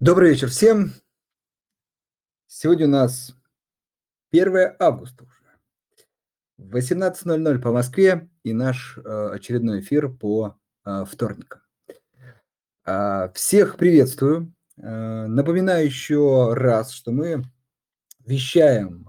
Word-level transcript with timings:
Добрый 0.00 0.30
вечер 0.30 0.46
всем. 0.48 0.92
Сегодня 2.46 2.86
у 2.86 2.90
нас 2.90 3.34
1 4.30 4.76
августа 4.78 5.24
уже. 5.24 6.78
18.00 6.78 7.58
по 7.58 7.72
Москве 7.72 8.28
и 8.44 8.52
наш 8.52 8.96
э, 8.96 9.30
очередной 9.32 9.80
эфир 9.80 10.08
по 10.08 10.56
э, 10.84 11.04
вторникам. 11.04 11.62
Э, 12.86 13.32
всех 13.34 13.76
приветствую. 13.76 14.54
Э, 14.76 15.26
напоминаю 15.26 15.86
еще 15.86 16.54
раз, 16.54 16.92
что 16.92 17.10
мы 17.10 17.42
вещаем 18.24 19.04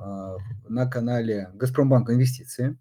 на 0.67 0.87
канале 0.87 1.51
Газпромбанк 1.53 2.09
Инвестиции. 2.09 2.79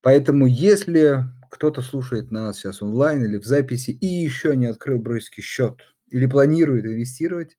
Поэтому, 0.00 0.46
если 0.46 1.24
кто-то 1.50 1.82
слушает 1.82 2.30
нас 2.30 2.58
сейчас 2.58 2.82
онлайн 2.82 3.24
или 3.24 3.38
в 3.38 3.44
записи 3.44 3.90
и 3.90 4.06
еще 4.06 4.54
не 4.54 4.66
открыл 4.66 5.00
брокерский 5.00 5.42
счет– 5.42 5.80
или 6.14 6.26
планирует 6.26 6.84
инвестировать, 6.86 7.58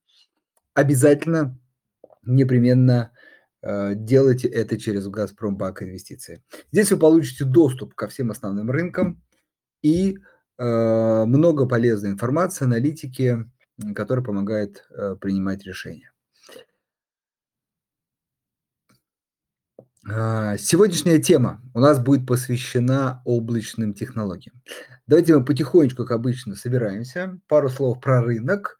обязательно 0.73 1.59
непременно 2.23 3.11
э, 3.61 3.95
делайте 3.95 4.47
это 4.47 4.79
через 4.79 5.09
Газпромбанк 5.09 5.83
инвестиции. 5.83 6.41
Здесь 6.71 6.89
вы 6.89 6.97
получите 6.97 7.43
доступ 7.43 7.95
ко 7.95 8.07
всем 8.07 8.31
основным 8.31 8.71
рынкам 8.71 9.21
и 9.81 10.17
э, 10.57 11.25
много 11.25 11.67
полезной 11.67 12.11
информации, 12.11 12.63
аналитики, 12.63 13.43
которая 13.93 14.23
помогает 14.23 14.87
э, 14.89 15.17
принимать 15.19 15.65
решения. 15.65 16.13
А, 19.77 19.83
сегодняшняя 20.07 21.19
тема 21.19 21.61
у 21.73 21.79
нас 21.79 21.99
будет 21.99 22.27
посвящена 22.27 23.21
облачным 23.25 23.93
технологиям. 23.93 24.61
Давайте 25.07 25.35
мы 25.35 25.43
потихонечку, 25.43 26.03
как 26.03 26.11
обычно, 26.11 26.55
собираемся, 26.55 27.39
пару 27.47 27.69
слов 27.69 27.99
про 27.99 28.21
рынок 28.21 28.77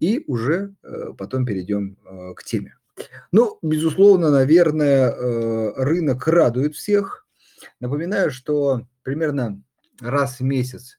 и 0.00 0.24
уже 0.26 0.74
э, 0.82 1.12
потом 1.16 1.46
перейдем 1.46 1.96
э, 2.04 2.34
к 2.34 2.44
теме. 2.44 2.74
Ну, 3.30 3.58
безусловно, 3.62 4.30
наверное, 4.30 5.10
э, 5.10 5.72
рынок 5.76 6.26
радует 6.26 6.74
всех. 6.74 7.26
Напоминаю, 7.80 8.30
что 8.30 8.82
примерно 9.02 9.62
раз 10.00 10.40
в 10.40 10.42
месяц 10.42 10.98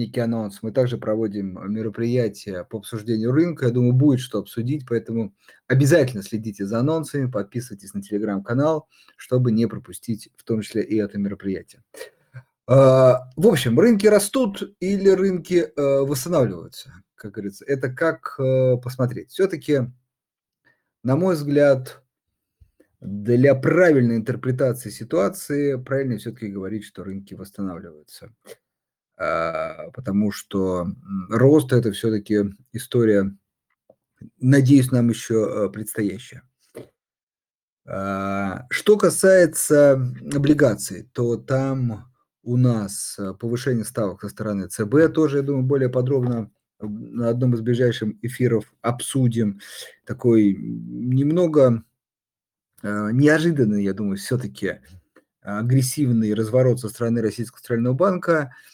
некий 0.00 0.20
анонс. 0.20 0.58
Мы 0.62 0.72
также 0.72 0.98
проводим 0.98 1.58
мероприятия 1.72 2.64
по 2.64 2.78
обсуждению 2.78 3.32
рынка. 3.32 3.66
Я 3.66 3.72
думаю, 3.72 3.92
будет 3.92 4.20
что 4.20 4.38
обсудить, 4.38 4.84
поэтому 4.88 5.34
обязательно 5.66 6.22
следите 6.22 6.66
за 6.66 6.80
анонсами, 6.80 7.30
подписывайтесь 7.30 7.94
на 7.94 8.02
телеграм-канал, 8.02 8.88
чтобы 9.16 9.52
не 9.52 9.66
пропустить 9.66 10.30
в 10.36 10.44
том 10.44 10.62
числе 10.62 10.82
и 10.82 10.96
это 10.96 11.18
мероприятие. 11.18 11.82
А, 12.66 13.28
в 13.36 13.46
общем, 13.46 13.78
рынки 13.78 14.06
растут 14.06 14.74
или 14.80 15.08
рынки 15.08 15.72
э, 15.76 16.00
восстанавливаются, 16.00 17.02
как 17.14 17.32
говорится. 17.32 17.64
Это 17.66 17.92
как 17.92 18.36
э, 18.38 18.76
посмотреть. 18.82 19.30
Все-таки, 19.30 19.80
на 21.02 21.16
мой 21.16 21.34
взгляд, 21.34 22.02
для 23.00 23.54
правильной 23.54 24.16
интерпретации 24.16 24.90
ситуации 24.90 25.76
правильно 25.76 26.18
все-таки 26.18 26.48
говорить, 26.48 26.84
что 26.84 27.02
рынки 27.02 27.34
восстанавливаются. 27.34 28.30
А, 29.20 29.90
потому 29.92 30.32
что 30.32 30.86
рост– 31.28 31.72
это 31.74 31.92
все-таки 31.92 32.54
история, 32.72 33.36
надеюсь, 34.38 34.90
нам 34.90 35.10
еще 35.10 35.66
э, 35.66 35.68
предстоящая. 35.68 36.42
А, 37.86 38.66
что 38.70 38.96
касается 38.96 39.92
облигаций, 40.34 41.10
то 41.12 41.36
там 41.36 42.10
у 42.42 42.56
нас 42.56 43.16
э, 43.18 43.34
повышение 43.38 43.84
ставок 43.84 44.22
со 44.22 44.30
стороны 44.30 44.68
ЦБ, 44.68 45.12
тоже, 45.12 45.38
я 45.38 45.42
думаю, 45.42 45.64
более 45.64 45.90
подробно 45.90 46.50
на 46.80 47.28
одном 47.28 47.52
из 47.52 47.60
ближайших 47.60 48.14
эфиров 48.22 48.72
обсудим. 48.80 49.60
Такой 50.06 50.54
немного 50.54 51.84
э, 52.82 53.10
неожиданный, 53.12 53.84
я 53.84 53.92
думаю, 53.92 54.16
все-таки 54.16 54.80
агрессивный 55.42 56.32
разворот 56.32 56.80
со 56.80 56.88
стороны 56.88 57.20
Российского 57.20 57.60
центрального 57.60 57.92
банка– 57.92 58.54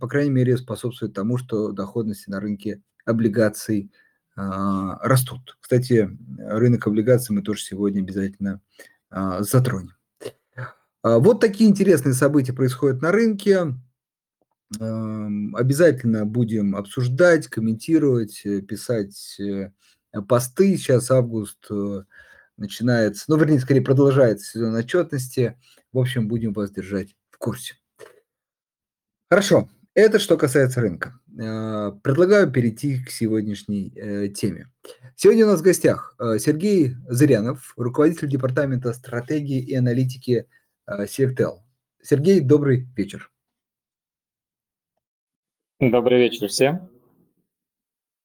по 0.00 0.08
крайней 0.08 0.30
мере, 0.30 0.56
способствует 0.56 1.12
тому, 1.12 1.38
что 1.38 1.72
доходности 1.72 2.30
на 2.30 2.40
рынке 2.40 2.82
облигаций 3.04 3.90
а, 4.36 4.98
растут. 5.06 5.56
Кстати, 5.60 6.10
рынок 6.38 6.86
облигаций 6.86 7.34
мы 7.34 7.42
тоже 7.42 7.62
сегодня 7.62 8.00
обязательно 8.00 8.60
а, 9.10 9.42
затронем. 9.42 9.92
А, 11.02 11.18
вот 11.18 11.40
такие 11.40 11.70
интересные 11.70 12.14
события 12.14 12.52
происходят 12.52 13.00
на 13.00 13.12
рынке. 13.12 13.74
Обязательно 14.78 16.26
будем 16.26 16.74
обсуждать, 16.74 17.46
комментировать, 17.46 18.40
э, 18.44 18.62
писать 18.62 19.38
э, 19.38 19.70
посты. 20.26 20.76
Сейчас 20.76 21.12
август 21.12 21.64
э, 21.70 22.02
начинается, 22.56 23.26
ну, 23.28 23.36
вернее, 23.36 23.60
скорее 23.60 23.82
продолжается 23.82 24.44
сезон 24.44 24.74
отчетности. 24.74 25.56
В 25.92 25.98
общем, 25.98 26.26
будем 26.26 26.52
вас 26.52 26.72
держать 26.72 27.14
в 27.30 27.38
курсе. 27.38 27.76
Хорошо, 29.28 29.68
это 29.94 30.18
что 30.18 30.36
касается 30.36 30.80
рынка. 30.80 31.18
Э, 31.40 31.90
предлагаю 32.02 32.52
перейти 32.52 33.02
к 33.02 33.10
сегодняшней 33.10 33.92
э, 33.96 34.28
теме. 34.28 34.70
Сегодня 35.16 35.46
у 35.46 35.48
нас 35.48 35.60
в 35.60 35.64
гостях 35.64 36.14
э, 36.20 36.38
Сергей 36.38 36.92
Зырянов, 37.08 37.72
руководитель 37.76 38.28
департамента 38.28 38.92
стратегии 38.92 39.58
и 39.58 39.74
аналитики 39.74 40.46
Selectel. 40.88 41.60
Сергей, 42.02 42.40
добрый 42.40 42.86
вечер. 42.94 43.32
Добрый 45.80 46.18
вечер 46.20 46.46
всем. 46.48 46.88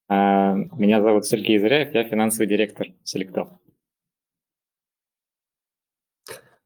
Меня 0.07 1.01
зовут 1.01 1.25
Сергей 1.25 1.57
Зыряев, 1.57 1.93
я 1.93 2.03
финансовый 2.03 2.47
директор 2.47 2.87
Selectel. 3.05 3.49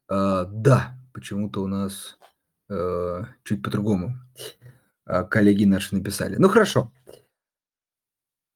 Да, 0.09 0.97
почему-то 1.13 1.62
у 1.62 1.67
нас 1.67 2.17
э, 2.69 3.23
чуть 3.43 3.63
по-другому 3.63 4.15
э, 5.05 5.23
коллеги 5.25 5.65
наши 5.65 5.95
написали. 5.95 6.35
Ну 6.37 6.49
хорошо. 6.49 6.91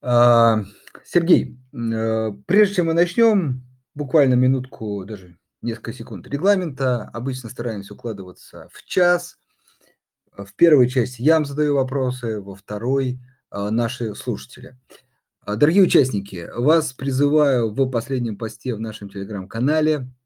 Э, 0.02 0.64
Сергей, 1.04 1.58
э, 1.74 2.32
прежде 2.46 2.76
чем 2.76 2.88
мы 2.88 2.94
начнем, 2.94 3.64
буквально 3.96 4.36
минутку, 4.36 5.06
даже 5.06 5.38
несколько 5.62 5.94
секунд 5.94 6.28
регламента. 6.28 7.10
Обычно 7.14 7.50
стараемся 7.50 7.94
укладываться 7.94 8.70
в 8.72 8.84
час. 8.86 9.38
В 10.36 10.54
первой 10.56 10.88
части 10.88 11.22
я 11.22 11.36
вам 11.36 11.46
задаю 11.46 11.76
вопросы, 11.76 12.40
во 12.40 12.56
второй 12.56 13.20
э, 13.52 13.70
наши 13.70 14.16
слушатели. 14.16 14.78
Дорогие 15.46 15.84
участники, 15.84 16.48
вас 16.56 16.94
призываю 16.94 17.72
в 17.72 17.90
последнем 17.90 18.38
посте 18.38 18.76
в 18.76 18.80
нашем 18.80 19.10
телеграм-канале 19.10 19.96
а, 19.98 20.19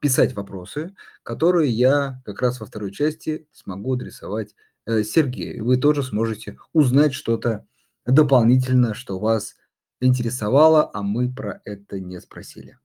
писать 0.00 0.34
вопросы, 0.34 0.94
которые 1.22 1.70
я 1.70 2.22
как 2.24 2.40
раз 2.42 2.60
во 2.60 2.66
второй 2.66 2.92
части 2.92 3.48
смогу 3.52 3.94
адресовать 3.94 4.54
э, 4.86 5.02
Сергею. 5.02 5.64
Вы 5.64 5.76
тоже 5.76 6.02
сможете 6.02 6.58
узнать 6.72 7.12
что-то 7.12 7.66
дополнительно, 8.06 8.94
что 8.94 9.18
вас 9.18 9.56
интересовало, 10.00 10.90
а 10.94 11.02
мы 11.02 11.32
про 11.32 11.60
это 11.64 12.00
не 12.00 12.20
спросили. 12.20 12.78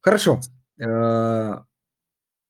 Хорошо. 0.00 0.40
Э, 0.78 1.62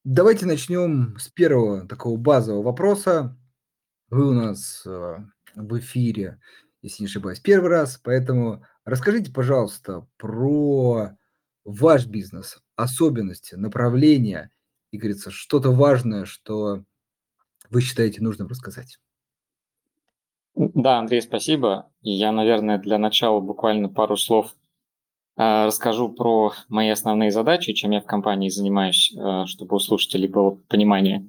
давайте 0.04 0.46
начнем 0.46 1.16
с 1.18 1.28
первого 1.28 1.86
такого 1.86 2.16
базового 2.16 2.62
вопроса. 2.62 3.36
Вы 4.10 4.28
у 4.28 4.32
нас 4.32 4.82
э, 4.84 5.16
в 5.54 5.78
эфире, 5.78 6.38
если 6.82 7.04
не 7.04 7.06
ошибаюсь, 7.06 7.40
первый 7.40 7.70
раз, 7.70 7.98
поэтому 8.02 8.64
расскажите, 8.84 9.32
пожалуйста, 9.32 10.06
про 10.18 11.16
ваш 11.66 12.06
бизнес, 12.06 12.58
особенности, 12.76 13.56
направления 13.56 14.50
и, 14.92 14.98
говорится, 14.98 15.30
что-то 15.30 15.72
важное, 15.72 16.24
что 16.24 16.84
вы 17.70 17.80
считаете 17.80 18.22
нужным 18.22 18.46
рассказать. 18.46 18.98
Да, 20.54 20.98
Андрей, 20.98 21.20
спасибо. 21.20 21.90
Я, 22.00 22.32
наверное, 22.32 22.78
для 22.78 22.96
начала 22.96 23.40
буквально 23.40 23.90
пару 23.90 24.16
слов 24.16 24.56
э, 25.36 25.66
расскажу 25.66 26.08
про 26.08 26.52
мои 26.68 26.88
основные 26.88 27.30
задачи, 27.30 27.74
чем 27.74 27.90
я 27.90 28.00
в 28.00 28.06
компании 28.06 28.48
занимаюсь, 28.48 29.12
э, 29.14 29.44
чтобы 29.46 29.76
у 29.76 29.78
слушателей 29.80 30.28
было 30.28 30.52
понимание. 30.68 31.28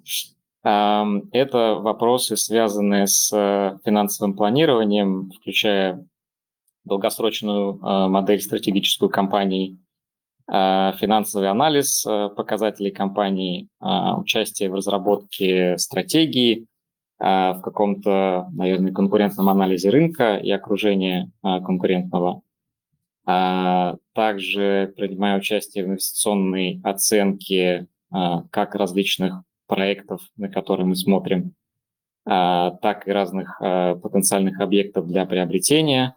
Э, 0.64 1.04
это 1.32 1.76
вопросы, 1.76 2.38
связанные 2.38 3.08
с 3.08 3.34
э, 3.34 3.80
финансовым 3.84 4.34
планированием, 4.34 5.32
включая 5.32 6.08
долгосрочную 6.86 7.80
модель 8.08 8.40
стратегическую 8.40 9.10
компании, 9.10 9.78
финансовый 10.50 11.50
анализ 11.50 12.06
э, 12.06 12.30
показателей 12.30 12.92
компании, 12.92 13.68
э, 13.82 13.86
участие 14.18 14.70
в 14.70 14.76
разработке 14.76 15.78
стратегии, 15.78 16.66
в 17.20 17.62
каком-то, 17.64 18.48
наверное, 18.54 18.94
конкурентном 18.94 19.50
анализе 19.50 19.90
рынка 19.90 20.36
и 20.36 20.52
окружения 20.52 21.32
конкурентного. 21.42 22.44
Также 23.26 24.94
принимаю 24.96 25.40
участие 25.40 25.84
в 25.84 25.88
инвестиционной 25.88 26.80
оценке 26.84 27.88
как 28.12 28.76
различных 28.76 29.42
проектов, 29.66 30.22
на 30.38 30.48
которые 30.48 30.86
мы 30.86 30.96
смотрим, 30.96 31.56
так 32.24 33.08
и 33.08 33.12
разных 33.12 33.58
потенциальных 33.60 34.60
объектов 34.60 35.08
для 35.08 35.26
приобретения 35.26 36.14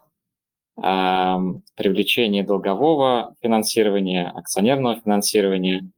привлечение 0.75 2.43
долгового 2.43 3.35
финансирования, 3.41 4.27
акционерного 4.27 4.99
финансирования, 5.01 5.89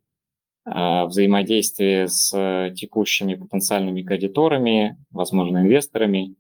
взаимодействие 0.66 2.08
с 2.08 2.72
текущими 2.76 3.36
потенциальными 3.36 4.02
кредиторами, 4.02 4.98
возможно, 5.12 5.60
инвесторами. 5.60 6.36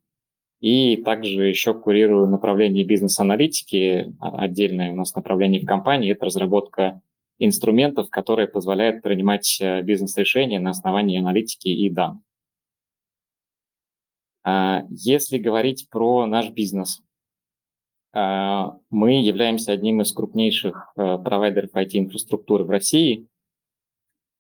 И 0.60 0.96
также 0.96 1.48
еще 1.48 1.74
курирую 1.74 2.28
направление 2.28 2.86
бизнес-аналитики. 2.86 4.14
Отдельное 4.22 4.94
у 4.94 4.96
нас 4.96 5.14
направление 5.14 5.62
в 5.62 5.66
компании– 5.66 6.12
это 6.14 6.26
разработка 6.26 7.02
инструментов, 7.38 8.10
которые 8.10 8.48
позволяют 8.48 9.02
принимать 9.02 9.58
э, 9.60 9.82
бизнес-решения 9.82 10.60
на 10.60 10.70
основании 10.70 11.20
аналитики 11.20 11.68
и 11.68 11.90
данных. 11.90 12.22
А, 14.44 14.84
если 14.90 15.38
говорить 15.38 15.90
про 15.90 16.26
наш 16.26 16.50
бизнес, 16.50 17.02
а, 17.02 17.13
мы 18.14 19.22
являемся 19.22 19.72
одним 19.72 20.02
из 20.02 20.12
крупнейших 20.12 20.94
э, 20.96 21.18
провайдеров 21.18 21.72
IT-инфраструктуры 21.74 22.64
в 22.64 22.70
России. 22.70 23.28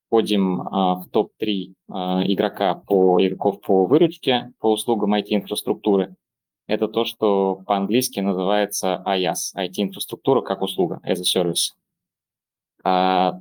Входим 0.07 0.61
а, 0.61 0.95
в 0.95 1.09
топ-3 1.09 1.73
игрока 2.27 2.75
по, 2.75 3.25
игроков 3.25 3.61
по 3.61 3.85
выручке 3.85 4.53
по 4.59 4.71
услугам 4.71 5.15
IT-инфраструктуры. 5.15 6.15
Это 6.67 6.87
то, 6.87 7.03
что 7.03 7.63
по-английски 7.65 8.19
называется 8.19 9.03
IaaS, 9.07 9.55
IT-инфраструктура 9.57 10.41
как 10.41 10.61
услуга, 10.61 11.01
as 11.03 11.19
a 11.19 11.23
service. 11.23 11.73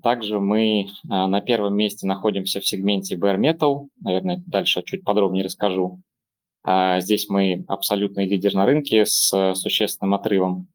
Также 0.02 0.40
мы 0.40 0.88
на 1.02 1.40
первом 1.43 1.76
месте 1.76 2.06
находимся 2.06 2.61
в 2.61 2.67
сегменте 2.67 3.17
Bare 3.17 3.38
Metal. 3.38 3.88
Наверное, 4.00 4.43
дальше 4.46 4.82
чуть 4.82 5.05
подробнее 5.05 5.44
расскажу. 5.44 6.00
А 6.64 7.00
здесь 7.00 7.29
мы 7.29 7.64
абсолютный 7.67 8.26
лидер 8.26 8.55
на 8.55 8.67
рынке 8.67 9.05
с 9.05 9.32
э, 9.32 9.55
существенным 9.55 10.14
отрывом. 10.14 10.69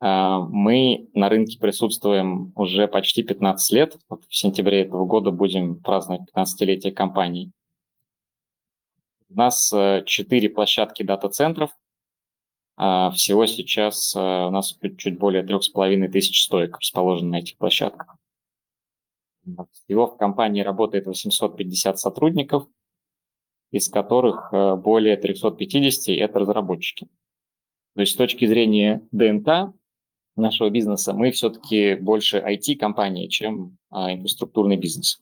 А, 0.00 0.40
мы 0.40 1.08
на 1.14 1.28
рынке 1.28 1.58
присутствуем 1.60 2.52
уже 2.56 2.88
почти 2.88 3.22
15 3.22 3.72
лет. 3.72 3.98
Вот 4.08 4.24
в 4.24 4.34
сентябре 4.34 4.82
этого 4.82 5.06
года 5.06 5.30
будем 5.30 5.80
праздновать 5.80 6.22
15-летие 6.34 6.90
компании. 6.90 7.52
У 9.28 9.34
нас 9.34 9.70
4 9.70 10.04
э, 10.26 10.50
площадки 10.50 11.04
дата-центров. 11.04 11.70
А, 12.76 13.12
всего 13.12 13.46
сейчас 13.46 14.12
э, 14.16 14.18
у 14.18 14.50
нас 14.50 14.76
чуть 14.96 15.18
более 15.18 15.44
3,5 15.44 16.08
тысяч 16.08 16.42
стоек 16.42 16.78
расположено 16.78 17.30
на 17.30 17.36
этих 17.36 17.56
площадках. 17.58 18.16
Всего 19.70 20.08
в 20.08 20.16
компании 20.16 20.62
работает 20.62 21.06
850 21.06 21.96
сотрудников– 21.96 22.66
из 23.70 23.88
которых 23.88 24.48
э, 24.52 24.76
более 24.76 25.16
350– 25.16 26.08
это 26.18 26.38
разработчики. 26.38 27.08
То 27.94 28.02
есть 28.02 28.12
с 28.12 28.16
точки 28.16 28.46
зрения 28.46 29.06
ДНК 29.10 29.74
нашего 30.36 30.70
бизнеса 30.70 31.12
мы 31.12 31.30
все-таки 31.32 31.96
больше 31.96 32.38
IT-компания, 32.38 33.28
чем 33.28 33.76
а, 33.90 34.12
инфраструктурный 34.12 34.76
бизнес. 34.76 35.20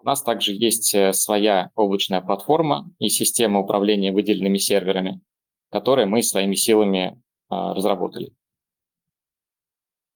У 0.00 0.06
нас 0.06 0.22
также 0.22 0.54
есть 0.54 0.94
э, 0.94 1.12
своя 1.12 1.70
облачная 1.74 2.20
платформа 2.20 2.90
и 2.98 3.08
система 3.08 3.60
управления 3.60 4.12
выделенными 4.12 4.58
серверами, 4.58 5.20
которые 5.70 6.06
мы 6.06 6.22
своими 6.22 6.54
силами 6.54 7.20
а, 7.48 7.74
разработали. 7.74 8.32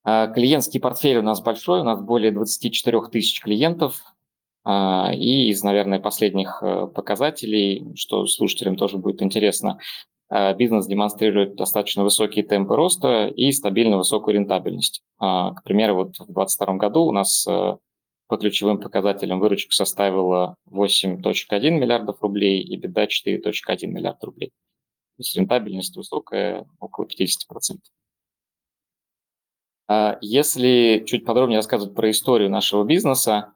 А, 0.04 0.28
клиентский 0.28 0.80
портфель 0.80 1.18
у 1.18 1.22
нас 1.22 1.40
большой, 1.40 1.80
у 1.80 1.84
нас 1.84 2.00
более 2.00 2.32
24 2.32 3.02
тысяч 3.10 3.40
клиентов, 3.40 4.02
и 4.64 5.48
из, 5.48 5.62
наверное, 5.62 5.98
последних 5.98 6.62
э, 6.62 6.86
показателей, 6.86 7.92
что 7.96 8.26
слушателям 8.26 8.76
тоже 8.76 8.96
будет 8.96 9.20
интересно, 9.22 9.78
э, 10.30 10.54
бизнес 10.54 10.86
демонстрирует 10.86 11.56
достаточно 11.56 12.04
высокие 12.04 12.44
темпы 12.44 12.76
роста 12.76 13.26
и 13.26 13.50
стабильно 13.50 13.96
высокую 13.96 14.34
рентабельность. 14.34 15.02
А, 15.18 15.52
к 15.54 15.64
примеру, 15.64 15.96
вот 15.96 16.14
в 16.14 16.32
2022 16.32 16.74
году 16.76 17.02
у 17.04 17.12
нас 17.12 17.44
э, 17.48 17.76
по 18.28 18.36
ключевым 18.36 18.80
показателям 18.80 19.40
выручка 19.40 19.74
составила 19.74 20.56
8.1 20.70 21.70
миллиардов 21.70 22.22
рублей 22.22 22.62
и 22.62 22.76
беда 22.76 23.06
4.1 23.06 23.86
миллиард 23.88 24.22
рублей. 24.22 24.48
То 24.48 25.20
есть 25.20 25.36
рентабельность 25.36 25.96
высокая, 25.96 26.66
около 26.78 27.06
50%. 27.06 27.78
А, 29.88 30.16
если 30.20 31.04
чуть 31.06 31.24
подробнее 31.24 31.58
рассказывать 31.58 31.94
про 31.94 32.10
историю 32.10 32.48
нашего 32.48 32.84
бизнеса, 32.84 33.34
а, 33.34 33.52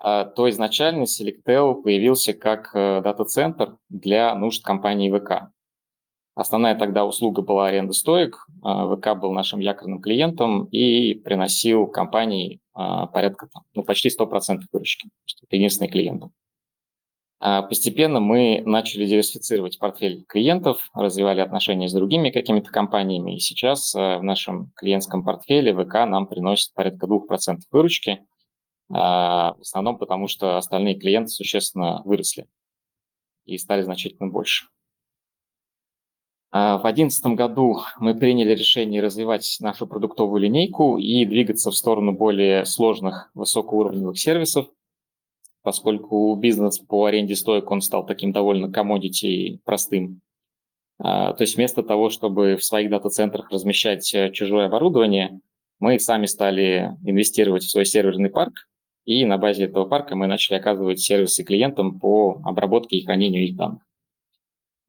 то 0.00 0.48
изначально 0.48 1.02
Selectel 1.02 1.82
появился 1.82 2.32
как 2.32 2.70
э, 2.74 3.02
дата-центр 3.02 3.76
для 3.90 4.34
нужд 4.34 4.64
компании 4.64 5.10
ВК. 5.10 5.52
Основная 6.34 6.74
тогда 6.74 7.04
услуга 7.04 7.42
была 7.42 7.66
аренда 7.68 7.92
стоек. 7.92 8.46
А, 8.62 8.94
ВК 8.96 9.20
был 9.20 9.32
нашим 9.32 9.60
якорным 9.60 10.00
клиентом 10.00 10.64
и 10.66 11.14
приносил 11.14 11.86
компании 11.86 12.60
а, 12.72 13.08
порядка 13.08 13.48
ну, 13.74 13.82
почти 13.82 14.08
100% 14.08 14.60
выручки. 14.72 15.10
Это 15.42 15.56
единственный 15.56 15.88
клиент. 15.88 16.24
Постепенно 17.38 18.20
мы 18.20 18.62
начали 18.66 19.06
диверсифицировать 19.06 19.78
портфель 19.78 20.24
клиентов, 20.28 20.90
развивали 20.92 21.40
отношения 21.40 21.88
с 21.88 21.92
другими 21.94 22.28
какими-то 22.28 22.70
компаниями. 22.70 23.36
И 23.36 23.38
сейчас 23.38 23.94
э, 23.94 24.18
в 24.18 24.22
нашем 24.22 24.72
клиентском 24.76 25.24
портфеле 25.24 25.74
ВК 25.74 26.06
нам 26.06 26.26
приносит 26.26 26.74
порядка 26.74 27.06
2% 27.06 27.60
выручки– 27.70 28.20
а, 28.29 28.29
в 28.90 29.60
основном 29.60 29.98
потому, 29.98 30.26
что 30.26 30.56
остальные 30.56 30.96
клиенты 30.96 31.30
существенно 31.30 32.02
выросли 32.04 32.48
и 33.44 33.56
стали 33.56 33.82
значительно 33.82 34.28
больше. 34.28 34.66
А, 36.52 36.78
в 36.78 36.82
2011 36.82 37.26
году 37.36 37.80
мы 38.00 38.14
приняли 38.14 38.54
решение 38.54 39.00
развивать 39.00 39.56
нашу 39.60 39.86
продуктовую 39.86 40.42
линейку 40.42 40.98
и 40.98 41.24
двигаться 41.24 41.70
в 41.70 41.76
сторону 41.76 42.12
более 42.12 42.64
сложных 42.64 43.30
высокоуровневых 43.34 44.18
сервисов, 44.18 44.66
поскольку 45.62 46.34
бизнес 46.34 46.78
по 46.80 47.04
аренде 47.04 47.36
стоек 47.36 47.70
он 47.70 47.80
стал 47.80 48.04
таким 48.04 48.32
довольно 48.32 48.70
комодити 48.70 49.60
простым. 49.64 50.20
А, 50.98 51.32
то 51.34 51.42
есть 51.42 51.54
вместо 51.54 51.84
того, 51.84 52.10
чтобы 52.10 52.56
в 52.56 52.64
своих 52.64 52.90
дата-центрах 52.90 53.50
размещать 53.50 54.12
э, 54.12 54.32
чужое 54.32 54.66
оборудование, 54.66 55.40
мы 55.78 55.98
сами 56.00 56.26
стали 56.26 56.96
инвестировать 57.04 57.62
в 57.62 57.70
свой 57.70 57.86
серверный 57.86 58.28
парк 58.28 58.68
и 59.04 59.24
на 59.24 59.38
базе 59.38 59.64
этого 59.64 59.86
парка 59.86 60.16
мы 60.16 60.26
начали 60.26 60.56
оказывать 60.56 61.00
сервисы 61.00 61.44
клиентам 61.44 61.98
по 61.98 62.40
обработке 62.44 62.96
и 62.96 63.04
хранению 63.04 63.44
их 63.44 63.56
данных. 63.56 63.82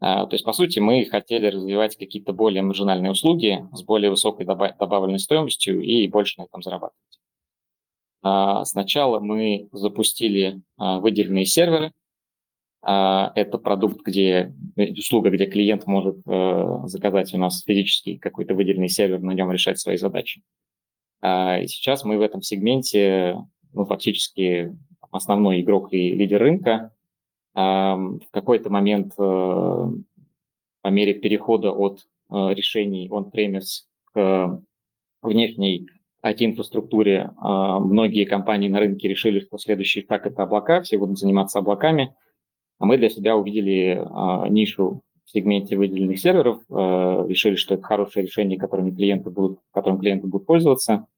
А, 0.02 0.26
то 0.26 0.34
есть, 0.34 0.44
по 0.44 0.52
сути, 0.52 0.80
мы 0.80 1.06
хотели 1.06 1.46
развивать 1.46 1.96
какие-то 1.96 2.34
более 2.34 2.64
маржинальные 2.64 3.12
услуги 3.12 3.68
с 3.72 3.84
более 3.84 4.10
высокой 4.10 4.46
добавленной 4.46 5.20
стоимостью 5.20 5.82
и 5.82 6.08
больше 6.08 6.42
на 6.42 6.46
этом 6.46 6.64
зарабатывать. 6.64 7.20
А, 8.24 8.66
сначала 8.66 9.20
мы 9.20 9.70
запустили 9.72 10.62
а, 10.78 11.00
выделенные 11.00 11.46
серверы. 11.46 11.92
Это 12.84 13.60
продукт, 13.64 14.02
где 14.04 14.56
услуга, 14.76 15.30
где 15.30 15.46
клиент 15.46 15.86
может 15.86 16.18
э, 16.26 16.80
заказать 16.86 17.32
у 17.32 17.38
нас 17.38 17.62
физический 17.62 18.18
какой-то 18.18 18.56
выделенный 18.56 18.90
сервер, 18.90 19.20
на 19.20 19.34
нем 19.34 19.52
решать 19.52 19.80
свои 19.80 19.98
задачи. 19.98 20.42
И 21.24 21.66
сейчас 21.68 22.04
мы 22.06 22.18
в 22.18 22.22
этом 22.22 22.42
сегменте 22.42 23.38
ну, 23.74 23.86
фактически 23.86 24.76
основной 25.12 25.62
игрок 25.62 25.94
и 25.94 26.12
лидер 26.12 26.40
рынка. 26.40 26.92
В 27.54 28.22
какой-то 28.32 28.70
момент 28.70 29.14
э, 29.18 29.88
по 30.82 30.88
мере 30.88 31.14
перехода 31.16 31.72
от 31.72 32.00
э, 32.30 32.54
решений 32.54 33.10
on-premise 33.10 33.84
к 34.14 34.62
внешней 35.22 35.90
IT-инфраструктуре 36.24 37.32
а, 37.38 37.80
многие 37.80 38.26
компании 38.26 38.70
на 38.70 38.80
рынке 38.80 39.08
решили, 39.08 39.40
что 39.40 39.58
следующий 39.58 40.06
шаг– 40.08 40.26
это 40.28 40.44
облака, 40.44 40.82
все 40.82 40.98
будут 40.98 41.18
заниматься 41.18 41.60
облаками, 41.60 42.16
а 42.80 42.86
мы 42.86 42.98
для 42.98 43.10
себя 43.10 43.36
увидели 43.36 44.02
а, 44.06 44.48
нишу 44.48 45.02
в 45.26 45.32
сегменте 45.32 45.78
выделенных 45.78 46.20
серверов, 46.20 46.62
э, 46.70 47.26
решили, 47.28 47.56
что 47.56 47.74
это 47.74 47.84
хорошее 47.84 48.26
решение, 48.26 48.60
которым 48.60 48.96
клиенты 48.96 49.30
будут, 49.30 49.60
которым 49.72 50.00
клиенты 50.00 50.28
будут 50.28 50.46
пользоваться– 50.46 51.08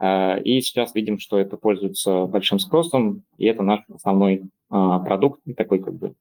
и 0.00 0.60
сейчас 0.60 0.94
видим, 0.94 1.18
что 1.18 1.38
это 1.38 1.56
пользуется 1.56 2.26
большим 2.26 2.58
спросом, 2.58 3.24
и 3.36 3.46
это 3.46 3.62
наш 3.62 3.80
основной 3.92 4.44
а, 4.70 5.00
продукт, 5.00 5.40
такой 5.56 5.80
как 5.80 5.94
бы 5.94 6.14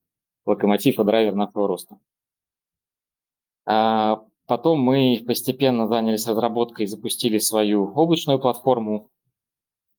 локомотив 0.46 1.00
и 1.00 1.04
драйвер 1.04 1.36
нашего 1.36 1.68
роста. 1.68 2.00
А, 3.66 4.24
потом 4.48 4.82
мы 4.82 5.24
постепенно 5.28 5.88
занялись 5.88 6.28
разработкой 6.28 6.88
запустили 6.88 7.38
свою 7.38 7.94
облачную 7.94 8.40
платформу, 8.40 9.10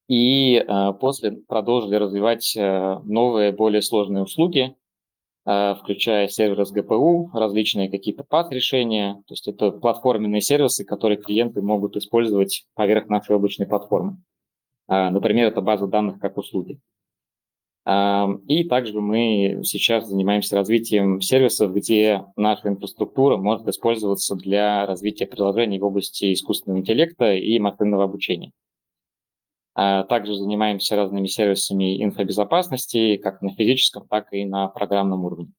и 0.08 0.64
после 1.00 1.32
продолжили 1.32 1.96
развивать 1.96 2.56
новые, 2.56 3.52
более 3.52 3.82
сложные 3.82 4.22
услуги, 4.22 4.74
Э, 4.87 4.87
включая 5.80 6.28
серверы 6.28 6.66
с 6.66 6.72
ГПУ, 6.72 7.30
различные 7.32 7.88
какие-то 7.88 8.22
пат-решения. 8.22 9.14
То 9.26 9.32
есть 9.32 9.48
это 9.48 9.70
платформенные 9.70 10.42
сервисы, 10.42 10.84
которые 10.84 11.16
клиенты 11.16 11.62
могут 11.62 11.96
использовать 11.96 12.66
поверх 12.74 13.08
нашей 13.08 13.36
облачной 13.36 13.66
платформы. 13.66 14.18
Э, 14.88 15.08
например, 15.08 15.48
это 15.48 15.62
база 15.62 15.86
данных 15.86 16.20
как 16.20 16.36
услуги. 16.36 16.80
И 18.48 18.64
также 18.68 19.00
мы 19.00 19.60
сейчас 19.64 20.08
занимаемся 20.08 20.56
развитием 20.56 21.22
сервисов, 21.22 21.72
где 21.72 22.22
наша 22.36 22.68
инфраструктура 22.68 23.38
может 23.38 23.66
использоваться 23.66 24.34
для 24.36 24.84
развития 24.84 25.26
приложений 25.26 25.78
в 25.78 25.84
области 25.86 26.34
искусственного 26.34 26.80
интеллекта 26.80 27.32
и 27.32 27.58
машинного 27.58 28.04
обучения. 28.04 28.52
А 29.80 30.02
также 30.02 30.34
занимаемся 30.34 30.96
разными 30.96 31.28
сервисами 31.28 32.02
инфобезопасности, 32.02 33.16
как 33.16 33.42
на 33.42 33.54
физическом, 33.54 34.08
так 34.08 34.32
и 34.32 34.44
на 34.44 34.66
программном 34.66 35.24
уровне. 35.24 35.52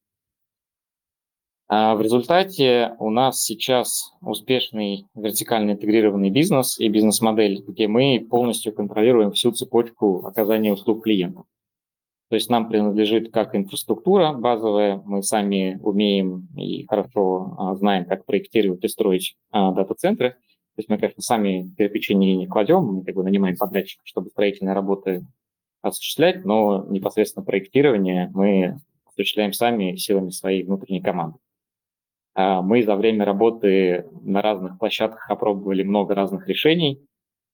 А 1.68 1.94
в 1.94 2.02
результате 2.02 2.96
у 2.98 3.08
нас 3.08 3.42
сейчас 3.42 4.12
успешный 4.20 5.06
вертикально 5.14 5.70
интегрированный 5.70 6.28
бизнес 6.28 6.78
и 6.78 6.90
бизнес-модель, 6.90 7.64
где 7.66 7.88
мы 7.88 8.26
полностью 8.28 8.74
контролируем 8.74 9.32
всю 9.32 9.52
цепочку 9.52 10.26
оказания 10.26 10.74
услуг 10.74 11.04
клиентам. 11.04 11.46
То 12.28 12.34
есть 12.34 12.50
нам 12.50 12.68
принадлежит 12.68 13.32
как 13.32 13.56
инфраструктура 13.56 14.34
базовая, 14.34 15.00
мы 15.06 15.22
сами 15.22 15.80
умеем 15.82 16.46
и 16.58 16.84
хорошо 16.86 17.54
а, 17.56 17.74
знаем, 17.74 18.04
как 18.04 18.26
проектировать 18.26 18.84
и 18.84 18.88
строить 18.88 19.38
дата-центры. 19.50 20.36
Есть 20.80 20.88
мы, 20.88 20.96
конечно, 20.96 21.20
сами 21.20 21.70
кирпичи 21.76 22.14
не, 22.14 22.38
не 22.38 22.46
кладем, 22.46 22.84
мы 22.84 23.04
как 23.04 23.14
бы 23.14 23.22
нанимаем 23.22 23.54
подрядчика, 23.54 24.00
чтобы 24.06 24.30
строительные 24.30 24.74
работы 24.74 25.26
осуществлять, 25.82 26.46
но 26.46 26.86
непосредственно 26.88 27.44
проектирование 27.44 28.30
мы 28.32 28.80
осуществляем 29.04 29.52
сами 29.52 29.96
силами 29.96 30.30
своей 30.30 30.62
внутренней 30.62 31.02
команды. 31.02 31.36
А, 32.34 32.62
мы 32.62 32.82
за 32.82 32.96
время 32.96 33.26
работы 33.26 34.06
на 34.22 34.40
разных 34.40 34.78
площадках 34.78 35.28
опробовали 35.28 35.82
много 35.82 36.14
разных 36.14 36.48
решений 36.48 37.06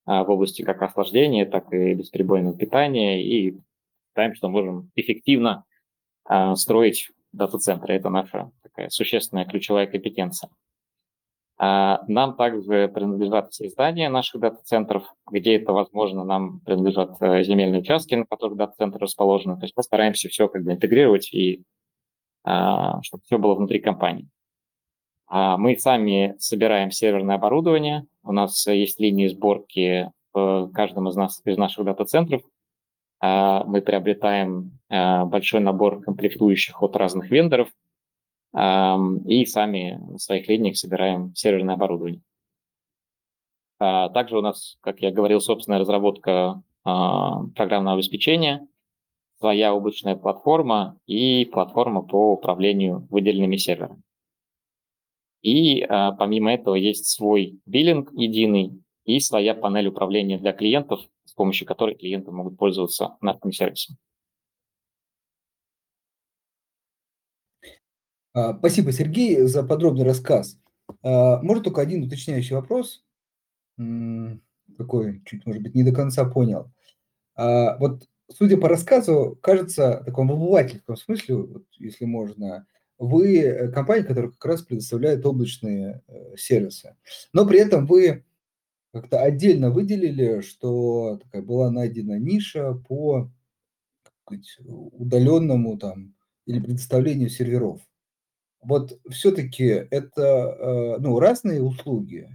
в 0.04 0.30
области 0.30 0.62
как 0.62 0.80
охлаждения, 0.80 1.46
так 1.46 1.72
и 1.72 1.94
бесперебойного 1.94 2.56
питания, 2.56 3.24
и 3.24 3.58
считаем, 4.08 4.36
что 4.36 4.48
можем 4.48 4.92
эффективно 4.94 5.64
э, 6.30 6.54
строить 6.54 7.10
дата-центры. 7.32 7.94
Это 7.94 8.08
наша 8.08 8.52
такая 8.62 8.88
существенная 8.88 9.46
ключевая 9.46 9.88
компетенция. 9.88 10.48
А 11.58 12.02
нам 12.06 12.36
также 12.36 12.88
принадлежат 12.88 13.50
все 13.50 13.70
здания 13.70 14.10
наших 14.10 14.40
дата-центров, 14.40 15.04
где 15.30 15.56
это 15.56 15.72
возможно, 15.72 16.22
нам 16.22 16.60
принадлежат 16.60 17.16
э, 17.20 17.42
земельные 17.44 17.80
участки, 17.80 18.14
на 18.14 18.26
которых 18.26 18.58
дата-центры 18.58 19.00
расположены. 19.00 19.56
То 19.56 19.62
есть 19.62 19.74
мы 19.74 19.82
стараемся 19.82 20.28
все 20.28 20.48
как 20.48 20.64
бы 20.64 20.72
интегрировать 20.72 21.32
и 21.32 21.62
а, 22.44 23.02
чтобы 23.02 23.24
все 23.24 23.38
было 23.38 23.54
внутри 23.54 23.80
компании. 23.80 24.28
А 25.26 25.56
мы 25.56 25.76
сами 25.78 26.36
собираем 26.38 26.90
серверное 26.90 27.36
оборудование. 27.36 28.06
У 28.22 28.32
нас 28.32 28.66
есть 28.66 29.00
линии 29.00 29.26
сборки 29.26 30.12
в 30.32 30.70
каждом 30.72 31.08
из, 31.08 31.16
нас, 31.16 31.40
из 31.44 31.56
наших 31.56 31.84
дата-центров. 31.84 32.42
Мы 33.20 33.80
приобретаем 33.80 34.78
а, 34.90 35.24
большой 35.24 35.60
набор 35.60 36.02
комплектующих 36.02 36.82
от 36.82 36.94
разных 36.96 37.30
вендоров 37.30 37.68
и 38.54 39.44
сами 39.46 39.98
на 40.10 40.18
своих 40.18 40.48
линиях 40.48 40.76
собираем 40.76 41.34
серверное 41.34 41.74
оборудование. 41.74 42.22
А, 43.78 44.08
также 44.08 44.38
у 44.38 44.40
нас, 44.40 44.78
как 44.80 45.00
я 45.00 45.10
говорил, 45.10 45.40
собственная 45.40 45.78
разработка 45.78 46.62
программного 46.82 47.94
обеспечения, 47.96 48.66
своя 49.38 49.74
облачная 49.74 50.16
платформа 50.16 50.98
и 51.06 51.44
платформа 51.44 52.02
по 52.02 52.32
управлению 52.32 53.06
выделенными 53.10 53.56
серверами. 53.56 54.02
И 55.42 55.84
помимо 56.18 56.54
этого 56.54 56.76
есть 56.76 57.06
свой 57.06 57.60
биллинг 57.66 58.12
единый 58.12 58.82
и 59.04 59.20
своя 59.20 59.54
панель 59.54 59.88
управления 59.88 60.38
для 60.38 60.52
клиентов, 60.52 61.00
с 61.24 61.32
помощью 61.32 61.66
которой 61.66 61.94
клиенты 61.94 62.30
могут 62.30 62.56
пользоваться 62.56 63.16
нашим 63.20 63.52
сервисом. 63.52 63.96
Спасибо, 68.58 68.92
Сергей, 68.92 69.42
за 69.42 69.62
подробный 69.62 70.04
рассказ. 70.04 70.58
А, 71.02 71.40
может, 71.42 71.64
только 71.64 71.80
один 71.80 72.04
уточняющий 72.04 72.54
вопрос, 72.54 73.04
такой 73.76 75.22
чуть, 75.24 75.46
может 75.46 75.62
быть, 75.62 75.74
не 75.74 75.84
до 75.84 75.92
конца 75.92 76.24
понял. 76.24 76.70
А, 77.34 77.76
вот, 77.78 78.08
судя 78.32 78.56
по 78.56 78.68
рассказу, 78.68 79.38
кажется, 79.42 80.00
в 80.00 80.04
таком 80.04 80.30
обывательском 80.30 80.96
смысле, 80.96 81.36
вот, 81.36 81.64
если 81.78 82.04
можно, 82.04 82.66
вы 82.98 83.38
э, 83.38 83.68
компания, 83.72 84.04
которая 84.04 84.30
как 84.30 84.44
раз 84.44 84.62
предоставляет 84.62 85.24
облачные 85.26 86.02
э, 86.08 86.36
сервисы, 86.36 86.96
но 87.32 87.46
при 87.46 87.58
этом 87.58 87.86
вы 87.86 88.24
как-то 88.92 89.20
отдельно 89.20 89.70
выделили, 89.70 90.40
что 90.40 91.18
такая 91.22 91.42
была 91.42 91.70
найдена 91.70 92.18
ниша 92.18 92.72
по 92.88 93.30
удаленному 94.64 95.76
там 95.76 96.14
или 96.46 96.58
предоставлению 96.58 97.28
серверов. 97.28 97.80
Вот 98.62 98.98
все-таки 99.10 99.64
это 99.64 100.22
э, 100.22 100.98
ну, 100.98 101.18
разные 101.20 101.62
услуги, 101.62 102.28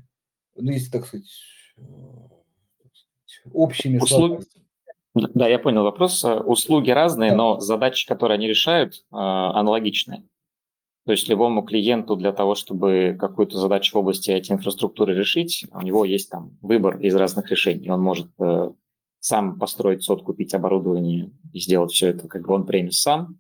ну, 0.56 0.72
если 0.72 0.92
так 0.92 1.06
сказать, 1.06 1.30
э, 1.78 1.82
общими 3.52 3.98
услуги. 3.98 4.46
Да, 5.14 5.48
я 5.48 5.60
понял 5.60 5.84
вопрос. 5.84 6.24
Услуги 6.24 6.90
разные, 6.90 7.32
да. 7.32 7.38
но 7.38 7.60
задачи, 7.60 8.08
которые 8.08 8.36
они 8.36 8.48
решают, 8.48 9.06
аналогичные. 9.10 10.24
То 11.06 11.14
есть 11.14 11.28
любому 11.28 11.64
клиенту 11.64 12.16
для 12.16 12.32
того, 12.32 12.54
чтобы 12.54 13.18
какую-то 13.20 13.58
задачу 13.58 13.94
в 13.94 14.00
области 14.00 14.30
IT-инфраструктуры 14.30 15.16
решить, 15.16 15.66
у 15.72 15.82
него 15.82 16.06
есть 16.06 16.30
там 16.30 16.58
выбор 16.62 17.00
из 17.00 17.16
разных 17.16 17.50
решений. 17.50 17.90
Он 17.90 18.02
может 18.02 18.28
э, 18.40 18.72
сам 19.20 19.58
построить 19.58 20.04
сот, 20.04 20.24
купить 20.24 20.54
оборудование 20.54 21.32
и 21.54 21.60
сделать 21.60 21.92
все 21.92 22.10
это 22.10 22.28
как 22.28 22.46
бы 22.46 22.54
он 22.54 22.68
премис 22.68 23.02
сам, 23.02 23.40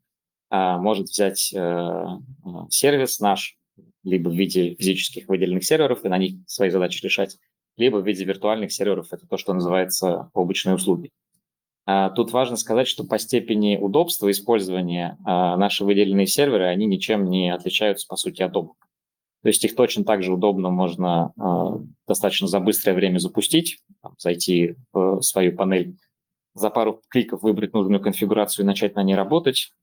может 0.52 1.08
взять 1.08 1.54
э, 1.54 2.06
сервис 2.70 3.20
наш, 3.20 3.58
либо 4.04 4.30
в 4.30 4.34
виде 4.34 4.76
физических 4.76 5.28
выделенных 5.28 5.64
серверов 5.64 6.04
и 6.04 6.10
на 6.10 6.18
них 6.18 6.36
свои 6.46 6.70
задачи 6.70 7.04
решать, 7.04 7.38
либо 7.78 7.98
в 7.98 8.06
виде 8.06 8.26
виртуальных 8.26 8.72
серверов, 8.72 9.08
это 9.12 9.28
то, 9.28 9.38
что 9.38 9.54
называется 9.54 10.30
облачные 10.34 10.76
услуги. 10.76 11.12
А, 11.86 12.10
тут 12.10 12.32
важно 12.32 12.58
сказать, 12.58 12.88
что 12.88 13.04
по 13.04 13.18
степени 13.18 13.78
удобства 13.78 14.30
использования 14.30 15.18
а, 15.26 15.58
наши 15.58 15.84
выделенные 15.84 16.28
серверы, 16.28 16.66
они 16.66 16.86
ничем 16.86 17.30
не 17.30 17.54
отличаются, 17.54 18.08
по 18.08 18.16
сути, 18.16 18.42
от 18.44 18.56
облака. 18.56 18.88
То 19.42 19.48
есть 19.48 19.64
их 19.66 19.76
точно 19.76 20.04
так 20.04 20.22
же 20.22 20.32
удобно 20.32 20.70
можно 20.70 21.34
а, 21.38 21.80
достаточно 22.08 22.48
за 22.48 22.60
быстрое 22.60 22.96
время 22.96 23.18
запустить, 23.18 23.80
зайти 24.18 24.76
в 24.94 25.22
свою 25.22 25.56
панель, 25.56 25.96
за 26.54 26.70
пару 26.70 27.02
кликов 27.10 27.42
выбрать 27.42 27.74
нужную 27.74 28.02
конфигурацию 28.02 28.64
и 28.64 28.68
начать 28.68 28.96
на 28.96 29.04
ней 29.04 29.16
работать. 29.16 29.74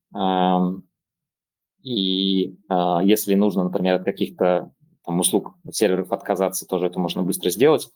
И 1.82 2.54
если 3.04 3.34
нужно, 3.34 3.64
например, 3.64 3.96
от 3.96 4.04
каких-то 4.04 4.72
там, 5.04 5.20
услуг 5.20 5.54
серверов 5.70 6.12
отказаться, 6.12 6.66
тоже 6.66 6.87
это 6.87 6.98
можно 6.98 7.22
быстро 7.22 7.50
сделать. 7.50 7.90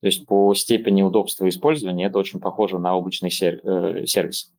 То 0.00 0.06
есть 0.06 0.26
по 0.26 0.54
степени 0.54 1.02
удобства 1.02 1.48
использования 1.48 2.06
это 2.06 2.18
очень 2.18 2.38
похоже 2.38 2.78
на 2.78 2.94
облачный 2.94 3.30
э, 3.30 4.06
сервис. 4.06 4.52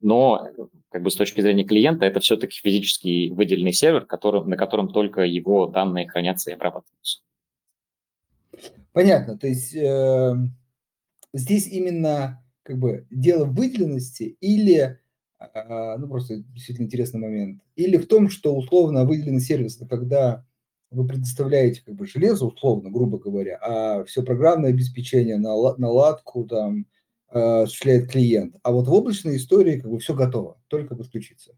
Но 0.00 0.48
как 0.90 1.02
бы 1.02 1.10
с 1.10 1.16
точки 1.16 1.40
зрения 1.40 1.64
клиента 1.64 2.04
это 2.04 2.20
все-таки 2.20 2.58
физический 2.58 3.30
выделенный 3.30 3.72
сервер, 3.72 4.04
который, 4.04 4.44
на 4.44 4.56
котором 4.56 4.88
только 4.88 5.22
его 5.22 5.66
данные 5.66 6.08
хранятся 6.08 6.50
и 6.50 6.54
обрабатываются. 6.54 7.20
Понятно. 8.92 9.38
То 9.38 9.46
есть 9.46 9.74
э, 9.74 10.34
здесь 11.32 11.68
именно 11.68 12.42
как 12.66 12.78
бы 12.78 13.06
дело 13.10 13.44
в 13.44 13.54
выделенности 13.54 14.36
или 14.40 14.98
э, 15.38 15.96
ну 15.98 16.08
просто 16.08 16.38
действительно 16.38 16.86
интересный 16.86 17.20
момент, 17.20 17.62
или 17.76 17.96
в 17.96 18.06
том, 18.06 18.28
что 18.28 18.54
условно 18.54 19.04
выделенный 19.04 19.40
сервис 19.40 19.76
это 19.76 19.86
когда 19.86 20.44
вы 20.90 21.06
предоставляете 21.06 21.82
как 21.84 21.94
бы 21.94 22.06
железо, 22.06 22.46
условно, 22.46 22.90
грубо 22.90 23.18
говоря, 23.18 23.58
а 23.60 24.04
все 24.04 24.22
программное 24.22 24.70
обеспечение, 24.70 25.38
наладку 25.38 26.44
там 26.44 26.86
э, 27.30 27.62
осуществляет 27.62 28.10
клиент. 28.10 28.56
А 28.62 28.72
вот 28.72 28.86
в 28.86 28.92
облачной 28.92 29.36
истории 29.36 29.80
как 29.80 29.90
бы 29.90 29.98
все 29.98 30.14
готово, 30.14 30.58
только 30.68 30.94
подключиться. 30.94 31.56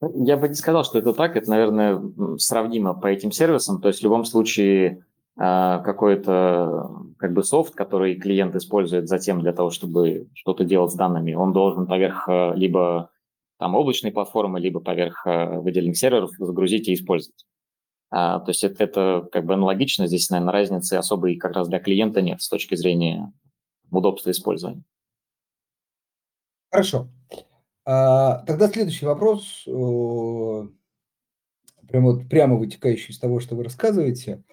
Ну, 0.00 0.24
я 0.26 0.36
бы 0.36 0.48
не 0.48 0.54
сказал, 0.54 0.84
что 0.84 0.98
это 0.98 1.14
так. 1.14 1.36
Это, 1.36 1.48
наверное, 1.48 2.02
сравнимо 2.36 2.92
по 2.92 3.06
этим 3.06 3.30
сервисам. 3.30 3.80
То 3.80 3.88
есть 3.88 4.00
в 4.00 4.02
любом 4.02 4.24
случае 4.24 5.04
какой-то 5.36 6.90
как 7.18 7.32
бы 7.32 7.42
софт, 7.42 7.74
который 7.74 8.16
клиент 8.16 8.54
использует 8.54 9.08
затем 9.08 9.40
для 9.40 9.52
того, 9.52 9.70
чтобы 9.70 10.28
что-то 10.34 10.64
делать 10.64 10.92
с 10.92 10.94
данными, 10.94 11.32
он 11.32 11.52
должен 11.52 11.86
поверх 11.86 12.28
э, 12.28 12.52
либо 12.54 13.10
там 13.58 13.74
облачной 13.74 14.12
платформы, 14.12 14.60
либо 14.60 14.80
поверх 14.80 15.24
выделенных 15.24 15.96
серверов 15.96 16.32
загрузить 16.38 16.88
и 16.88 16.94
использовать. 16.94 17.46
А, 18.14 18.40
то 18.40 18.50
есть 18.50 18.62
это, 18.62 18.84
это 18.84 19.28
как 19.32 19.46
бы 19.46 19.54
аналогично, 19.54 20.06
здесь, 20.06 20.28
наверное, 20.28 20.52
разницы 20.52 20.94
особой 20.94 21.36
как 21.36 21.52
раз 21.52 21.66
для 21.68 21.80
клиента 21.80 22.20
нет 22.20 22.42
с 22.42 22.48
точки 22.48 22.74
зрения 22.74 23.32
удобства 23.90 24.30
использования. 24.30 24.82
Хорошо. 26.70 27.08
А, 27.86 28.44
тогда 28.44 28.68
следующий 28.68 29.06
вопрос, 29.06 29.62
прямо, 31.88 32.24
прямо 32.28 32.56
вытекающий 32.56 33.12
из 33.12 33.18
того, 33.18 33.40
что 33.40 33.56
вы 33.56 33.64
рассказываете. 33.64 34.44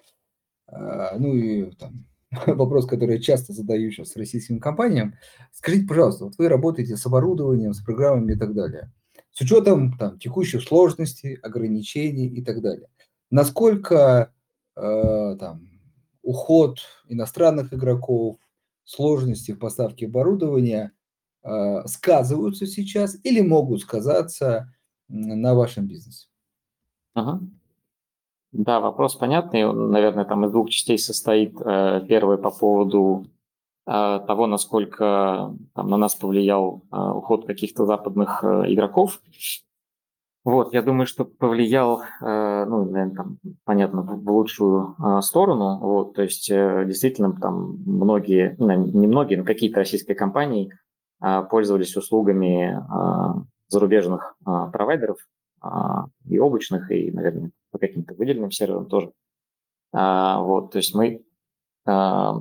А, 0.70 1.16
ну 1.18 1.34
и 1.34 1.70
там, 1.72 2.06
вопрос, 2.46 2.86
который 2.86 3.16
я 3.16 3.22
часто 3.22 3.52
задаю 3.52 3.90
сейчас 3.90 4.16
российским 4.16 4.60
компаниям. 4.60 5.14
Скажите, 5.52 5.86
пожалуйста, 5.86 6.24
вот 6.26 6.38
вы 6.38 6.48
работаете 6.48 6.96
с 6.96 7.06
оборудованием, 7.06 7.74
с 7.74 7.80
программами 7.82 8.32
и 8.32 8.38
так 8.38 8.54
далее. 8.54 8.92
С 9.32 9.40
учетом 9.40 9.96
там, 9.96 10.18
текущих 10.18 10.62
сложностей, 10.62 11.34
ограничений 11.34 12.26
и 12.26 12.42
так 12.42 12.62
далее. 12.62 12.88
Насколько 13.30 14.32
э, 14.76 15.36
там, 15.38 15.68
уход 16.22 16.80
иностранных 17.08 17.72
игроков, 17.72 18.38
сложности 18.84 19.52
в 19.52 19.58
поставке 19.58 20.06
оборудования 20.06 20.92
э, 21.44 21.86
сказываются 21.86 22.66
сейчас 22.66 23.16
или 23.22 23.40
могут 23.40 23.82
сказаться 23.82 24.74
на 25.08 25.54
вашем 25.54 25.86
бизнесе? 25.86 26.26
Ага. 27.14 27.40
Да, 28.52 28.80
вопрос 28.80 29.14
понятный. 29.14 29.64
Он, 29.64 29.90
наверное, 29.90 30.24
там 30.24 30.44
из 30.44 30.50
двух 30.50 30.70
частей 30.70 30.98
состоит. 30.98 31.54
Э, 31.64 32.00
первый 32.08 32.36
по 32.36 32.50
поводу 32.50 33.26
э, 33.86 34.20
того, 34.26 34.48
насколько 34.48 35.54
там, 35.74 35.88
на 35.88 35.96
нас 35.96 36.16
повлиял 36.16 36.82
э, 36.90 36.96
уход 36.96 37.46
каких-то 37.46 37.86
западных 37.86 38.42
игроков. 38.42 39.20
Вот, 40.42 40.72
я 40.72 40.82
думаю, 40.82 41.06
что 41.06 41.26
повлиял, 41.26 42.02
ну, 42.22 42.84
наверное, 42.86 43.14
там, 43.14 43.38
понятно, 43.64 44.00
в 44.00 44.30
лучшую 44.30 44.96
сторону. 45.20 45.78
Вот, 45.78 46.14
то 46.14 46.22
есть, 46.22 46.48
действительно, 46.48 47.34
там 47.38 47.76
многие, 47.84 48.56
ну, 48.58 48.72
не 48.72 49.06
многие, 49.06 49.36
но 49.36 49.44
какие-то 49.44 49.80
российские 49.80 50.14
компании 50.14 50.72
пользовались 51.50 51.94
услугами 51.94 52.82
зарубежных 53.68 54.34
провайдеров, 54.42 55.18
и 56.26 56.38
облачных, 56.38 56.90
и, 56.90 57.10
наверное, 57.10 57.50
по 57.70 57.78
каким-то 57.78 58.14
выделенным 58.14 58.50
серверам 58.50 58.86
тоже. 58.86 59.12
А, 59.92 60.40
вот, 60.40 60.72
то 60.72 60.78
есть 60.78 60.94
мы 60.94 61.24
а, 61.86 62.34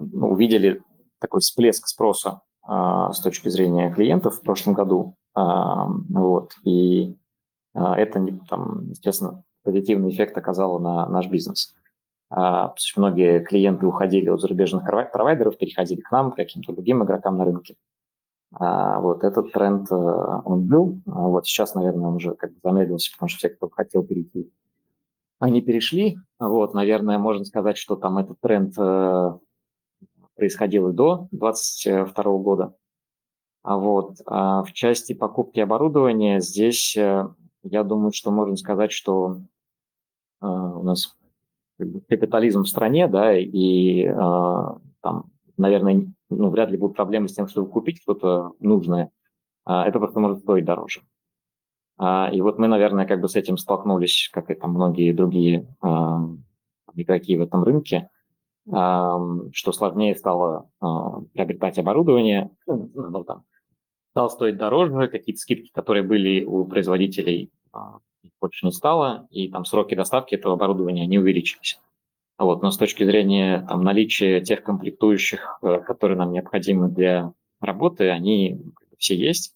ну, 0.00 0.30
увидели 0.30 0.82
такой 1.20 1.40
всплеск 1.40 1.86
спроса 1.86 2.42
с 2.68 3.20
точки 3.20 3.48
зрения 3.48 3.92
клиентов 3.92 4.38
в 4.38 4.42
прошлом 4.42 4.74
году. 4.74 5.14
Вот, 5.34 6.50
и 6.64 7.16
это, 7.72 8.26
там, 8.50 8.90
естественно, 8.90 9.44
позитивный 9.62 10.10
эффект 10.10 10.36
оказало 10.36 10.80
на 10.80 11.08
наш 11.08 11.28
бизнес. 11.28 11.76
Многие 12.96 13.44
клиенты 13.44 13.86
уходили 13.86 14.30
от 14.30 14.40
зарубежных 14.40 14.82
провайдеров, 14.84 15.58
переходили 15.58 16.00
к 16.00 16.10
нам, 16.10 16.32
к 16.32 16.36
каким-то 16.36 16.72
другим 16.72 17.04
игрокам 17.04 17.38
на 17.38 17.44
рынке. 17.44 17.76
А, 18.52 19.00
вот 19.00 19.24
этот 19.24 19.52
тренд, 19.52 19.90
э, 19.90 19.94
он 19.94 20.66
был. 20.66 21.00
А 21.06 21.28
вот 21.28 21.46
сейчас, 21.46 21.74
наверное, 21.74 22.08
он 22.08 22.16
уже 22.16 22.34
как 22.34 22.52
бы 22.52 22.58
замедлился, 22.62 23.12
потому 23.12 23.28
что 23.28 23.38
все, 23.38 23.48
кто 23.50 23.68
хотел 23.68 24.02
перейти, 24.02 24.50
они 25.38 25.60
перешли. 25.60 26.18
Вот, 26.38 26.74
наверное, 26.74 27.18
можно 27.18 27.44
сказать, 27.44 27.76
что 27.76 27.96
там 27.96 28.18
этот 28.18 28.40
тренд 28.40 28.74
э, 28.78 29.38
происходил 30.34 30.88
и 30.90 30.92
до 30.92 31.28
2022 31.32 32.38
года. 32.38 32.74
А 33.62 33.76
вот 33.76 34.18
а 34.26 34.62
в 34.62 34.72
части 34.72 35.12
покупки 35.12 35.60
оборудования 35.60 36.40
здесь 36.40 36.96
э, 36.96 37.28
я 37.62 37.84
думаю, 37.84 38.12
что 38.12 38.30
можно 38.30 38.56
сказать, 38.56 38.92
что 38.92 39.40
у 40.40 40.82
нас 40.82 41.16
капитализм 42.08 42.62
в 42.62 42.68
стране, 42.68 43.08
да, 43.08 43.36
и 43.36 44.04
там, 44.04 45.30
наверное, 45.56 46.12
ну, 46.30 46.50
вряд 46.50 46.70
ли 46.70 46.76
будут 46.76 46.96
проблемы 46.96 47.28
с 47.28 47.34
тем, 47.34 47.48
чтобы 47.48 47.70
купить 47.70 48.00
что-то 48.02 48.52
нужное. 48.60 49.10
А, 49.64 49.86
это 49.86 49.98
просто 49.98 50.20
может 50.20 50.40
стоить 50.40 50.64
дороже. 50.64 51.02
А, 51.98 52.30
и 52.32 52.40
вот 52.40 52.58
мы, 52.58 52.68
наверное, 52.68 53.06
как 53.06 53.20
бы 53.20 53.28
с 53.28 53.36
этим 53.36 53.56
столкнулись, 53.56 54.28
как 54.32 54.50
и 54.50 54.54
там 54.54 54.72
многие 54.72 55.12
другие 55.12 55.66
а, 55.80 56.20
игроки 56.94 57.36
в 57.36 57.42
этом 57.42 57.62
рынке, 57.62 58.10
что 58.68 59.72
сложнее 59.72 60.16
стало 60.16 60.68
приобретать 60.80 61.78
оборудование, 61.78 62.50
ну, 62.66 62.90
ну, 62.94 63.24
стало 64.10 64.28
стоить 64.28 64.56
дороже, 64.56 65.06
какие-то 65.06 65.40
скидки, 65.40 65.70
которые 65.72 66.02
были 66.02 66.42
у 66.42 66.64
производителей, 66.64 67.52
больше 68.40 68.66
не 68.66 68.72
стало, 68.72 69.26
и 69.30 69.48
там 69.50 69.64
сроки 69.64 69.94
доставки 69.94 70.34
этого 70.34 70.54
оборудования 70.54 71.06
не 71.06 71.18
увеличились. 71.18 71.78
Вот, 72.38 72.62
но 72.62 72.70
с 72.70 72.76
точки 72.76 73.04
зрения 73.04 73.64
там, 73.66 73.82
наличия 73.82 74.40
тех 74.40 74.62
комплектующих, 74.62 75.58
э, 75.62 75.80
которые 75.80 76.18
нам 76.18 76.32
необходимы 76.32 76.88
для 76.88 77.32
работы, 77.60 78.10
они 78.10 78.60
все 78.98 79.16
есть. 79.16 79.55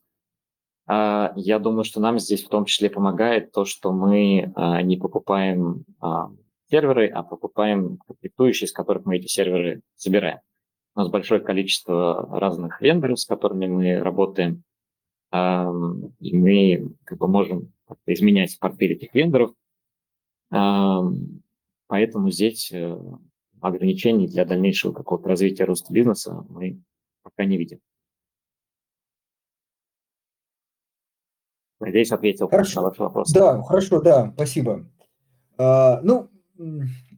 А, 0.92 1.32
я 1.36 1.60
думаю, 1.60 1.84
что 1.84 2.00
нам 2.00 2.18
здесь 2.18 2.44
в 2.44 2.48
том 2.48 2.64
числе 2.64 2.90
помогает 2.90 3.52
то, 3.52 3.64
что 3.64 3.92
мы 3.92 4.52
а, 4.56 4.82
не 4.82 4.96
покупаем 4.96 5.84
а, 6.00 6.32
серверы, 6.68 7.06
а 7.06 7.22
покупаем 7.22 7.98
комплектующие, 7.98 8.66
из 8.66 8.72
которых 8.72 9.04
мы 9.04 9.18
эти 9.18 9.28
серверы 9.28 9.82
собираем. 9.94 10.40
У 10.96 10.98
нас 10.98 11.08
большое 11.08 11.40
количество 11.40 12.28
разных 12.40 12.80
вендоров, 12.80 13.20
с 13.20 13.24
которыми 13.24 13.68
мы 13.68 13.98
работаем, 14.00 14.64
и 15.32 16.36
мы 16.36 16.90
как 17.04 17.18
бы 17.18 17.28
можем 17.28 17.72
изменять 18.06 18.58
портфель 18.58 18.94
этих 18.94 19.14
вендоров, 19.14 19.52
Поэтому 21.90 22.30
здесь 22.30 22.70
э, 22.72 22.96
ограничений 23.60 24.28
для 24.28 24.44
дальнейшего 24.44 24.92
какого-то 24.92 25.28
развития 25.28 25.64
роста 25.64 25.92
бизнеса 25.92 26.46
мы 26.48 26.80
пока 27.22 27.44
не 27.44 27.56
видим. 27.56 27.80
Надеюсь, 31.80 32.12
ответил 32.12 32.48
хорошо. 32.48 32.80
на 32.80 32.88
ваш 32.88 32.98
вопрос. 32.98 33.32
Да, 33.32 33.62
хорошо, 33.62 34.00
да, 34.00 34.30
спасибо. 34.34 34.86
А, 35.58 36.00
ну, 36.02 36.28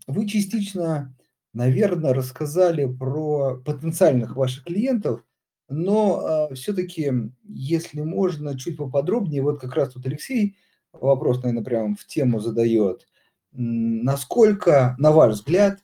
вы 0.06 0.26
частично, 0.26 1.14
наверное, 1.52 2.14
рассказали 2.14 2.86
про 2.86 3.60
потенциальных 3.64 4.36
ваших 4.36 4.64
клиентов, 4.64 5.24
но 5.68 6.20
а, 6.24 6.54
все-таки, 6.54 7.12
если 7.44 8.00
можно, 8.02 8.58
чуть 8.58 8.76
поподробнее, 8.76 9.42
вот 9.42 9.60
как 9.60 9.74
раз 9.74 9.92
тут 9.92 10.06
Алексей 10.06 10.56
вопрос, 10.92 11.42
наверное, 11.42 11.64
прямо 11.64 11.96
в 11.96 12.06
тему 12.06 12.40
задает 12.40 13.06
насколько, 13.52 14.94
на 14.98 15.12
ваш 15.12 15.34
взгляд, 15.34 15.80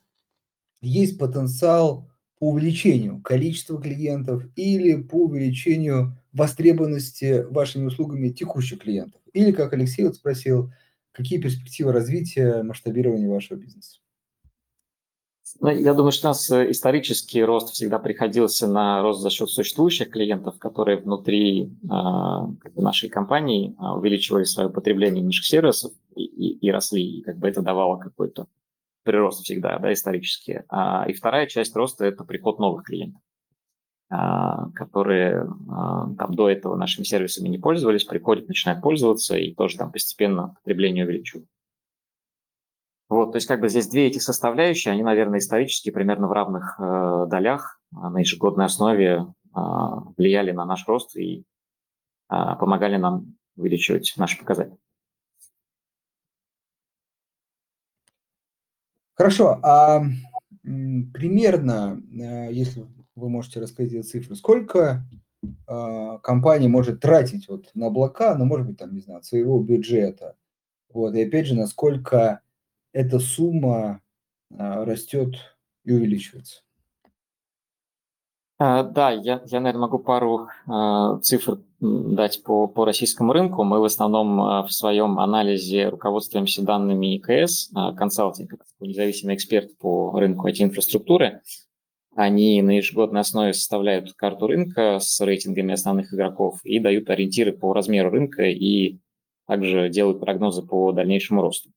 есть 0.81 1.17
потенциал 1.17 2.08
по 2.39 2.49
увеличению 2.49 3.21
количества 3.21 3.79
клиентов 3.79 4.43
или 4.55 5.01
по 5.01 5.25
увеличению 5.25 6.17
востребованности 6.33 7.45
вашими 7.49 7.85
услугами 7.85 8.29
текущих 8.29 8.79
клиентов? 8.79 9.21
Или, 9.33 9.51
как 9.51 9.73
Алексей 9.73 10.03
вот 10.05 10.15
спросил, 10.15 10.71
какие 11.11 11.39
перспективы 11.39 11.91
развития, 11.91 12.63
масштабирования 12.63 13.29
вашего 13.29 13.57
бизнеса? 13.57 13.99
Ну, 15.61 15.69
я 15.69 15.93
думаю, 15.93 16.11
что 16.11 16.27
у 16.27 16.29
нас 16.29 16.49
э, 16.51 16.71
исторический 16.71 17.43
рост 17.43 17.73
всегда 17.73 17.99
приходился 17.99 18.67
на 18.67 19.01
рост 19.01 19.21
за 19.21 19.29
счет 19.29 19.49
существующих 19.49 20.11
клиентов, 20.11 20.59
которые 20.59 20.97
внутри 20.97 21.73
э, 21.83 21.87
нашей 22.75 23.09
компании 23.09 23.75
а, 23.79 23.97
увеличивали 23.97 24.43
свое 24.43 24.69
потребление 24.69 25.23
низших 25.23 25.45
сервисов 25.45 25.91
и, 26.15 26.23
и, 26.23 26.67
и 26.67 26.71
росли, 26.71 27.03
и 27.03 27.21
как 27.21 27.37
бы 27.37 27.47
это 27.47 27.61
давало 27.61 27.97
какой-то 27.97 28.47
прирост 29.03 29.43
всегда, 29.43 29.79
да, 29.79 29.93
исторически. 29.93 30.63
А, 30.69 31.05
и 31.07 31.13
вторая 31.13 31.47
часть 31.47 31.75
роста– 31.75 32.05
это 32.07 32.23
приход 32.23 32.59
новых 32.59 32.83
клиентов, 32.83 33.21
а, 34.09 34.69
которые 34.71 35.47
а, 35.69 36.13
там 36.15 36.33
до 36.33 36.49
этого 36.49 36.75
нашими 36.75 37.05
сервисами 37.05 37.47
не 37.47 37.57
пользовались, 37.57 38.03
приходят, 38.03 38.47
начинают 38.47 38.81
пользоваться, 38.81 39.37
и 39.37 39.53
тоже 39.53 39.77
там 39.77 39.91
постепенно 39.91 40.55
потребление 40.55 41.05
увеличивают. 41.05 41.47
Вот, 43.09 43.31
то 43.31 43.37
есть 43.37 43.47
как 43.47 43.59
бы 43.59 43.69
здесь 43.69 43.87
две 43.87 44.05
эти 44.05 44.19
составляющие, 44.19 44.91
они, 44.91 45.01
наверное, 45.01 45.39
исторически 45.39 45.89
примерно 45.89 46.27
в 46.27 46.31
равных 46.31 46.79
э, 46.79 47.25
долях 47.27 47.81
на 47.91 48.19
ежегодной 48.19 48.65
основе 48.65 49.25
э, 49.25 49.59
влияли 50.15 50.51
на 50.51 50.63
наш 50.65 50.87
рост 50.87 51.17
и 51.17 51.39
э, 51.39 51.43
помогали 52.29 52.97
нам 52.97 53.35
увеличивать 53.55 54.13
наши 54.15 54.37
показатели. 54.37 54.77
Хорошо, 59.19 59.59
а 59.63 60.01
примерно, 60.63 62.01
э, 62.09 62.53
если 62.53 62.87
вы 63.15 63.29
можете 63.29 63.59
рассказать 63.59 63.91
эти 63.91 64.01
цифры, 64.01 64.33
сколько 64.37 65.05
а, 65.67 66.19
компания 66.19 66.69
может 66.69 67.01
тратить 67.01 67.49
вот 67.49 67.69
на 67.73 67.87
облака, 67.87 68.33
ну, 68.35 68.45
может 68.45 68.65
быть, 68.65 68.77
там, 68.77 68.93
не 68.93 69.01
знаю, 69.01 69.21
своего 69.21 69.59
бюджета, 69.59 70.37
вот, 70.93 71.15
и 71.15 71.23
опять 71.23 71.47
же, 71.47 71.55
насколько 71.55 72.39
эта 72.93 73.19
сумма 73.19 74.01
а, 74.57 74.85
растет 74.85 75.35
и 75.83 75.91
увеличивается? 75.91 76.61
А, 78.57 78.83
да, 78.83 79.11
я, 79.11 79.41
я, 79.47 79.59
наверное, 79.59 79.81
могу 79.81 79.99
пару 79.99 80.47
цифр 81.23 81.59
дать 81.79 82.43
по, 82.43 82.67
по 82.67 82.85
российскому 82.85 83.33
рынку. 83.33 83.63
Мы 83.63 83.79
в 83.79 83.83
основном 83.85 84.41
э, 84.41 84.63
в 84.63 84.71
своем 84.71 85.19
анализе 85.19 85.89
руководствуемся 85.89 86.61
данными 86.61 87.17
ИКС, 87.17 87.71
э, 87.71 87.95
консалтинг, 87.95 88.53
независимый 88.79 89.35
эксперт 89.35 89.77
по 89.77 90.17
рынку 90.19 90.47
IT-инфраструктуры. 90.47 91.41
Они 92.15 92.61
на 92.61 92.77
ежегодной 92.77 93.21
основе 93.21 93.53
составляют 93.53 94.13
карту 94.13 94.47
рынка 94.47 94.99
с 94.99 95.21
рейтингами 95.21 95.73
основных 95.73 96.13
игроков 96.13 96.59
и 96.63 96.79
дают 96.79 97.09
ориентиры 97.09 97.53
по 97.53 97.73
размеру 97.73 98.09
рынка 98.09 98.43
и 98.43 98.97
также 99.47 99.89
делают 99.89 100.19
прогнозы 100.19 100.63
по 100.63 100.91
дальнейшему 100.91 101.41
росту. 101.41 101.69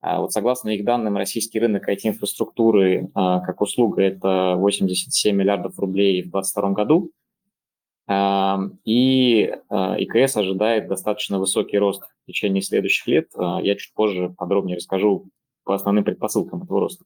А 0.00 0.20
вот 0.20 0.32
согласно 0.32 0.70
их 0.70 0.84
данным, 0.84 1.16
российский 1.16 1.58
рынок 1.58 1.88
IT-инфраструктуры 1.88 3.10
а, 3.14 3.40
как 3.40 3.60
услуга– 3.60 4.02
это 4.04 4.54
87 4.56 5.34
миллиардов 5.34 5.78
рублей 5.78 6.22
в 6.22 6.30
2022 6.30 6.70
году. 6.70 7.10
И 8.08 9.52
ИКС 9.68 10.36
ожидает 10.36 10.86
достаточно 10.86 11.40
высокий 11.40 11.76
рост 11.78 12.04
в 12.04 12.26
течение 12.26 12.62
следующих 12.62 13.06
лет. 13.08 13.30
Я 13.36 13.74
чуть 13.74 13.92
позже 13.94 14.32
подробнее 14.38 14.76
расскажу 14.76 15.28
по 15.64 15.74
основным 15.74 16.04
предпосылкам 16.04 16.62
этого 16.62 16.80
роста. 16.80 17.04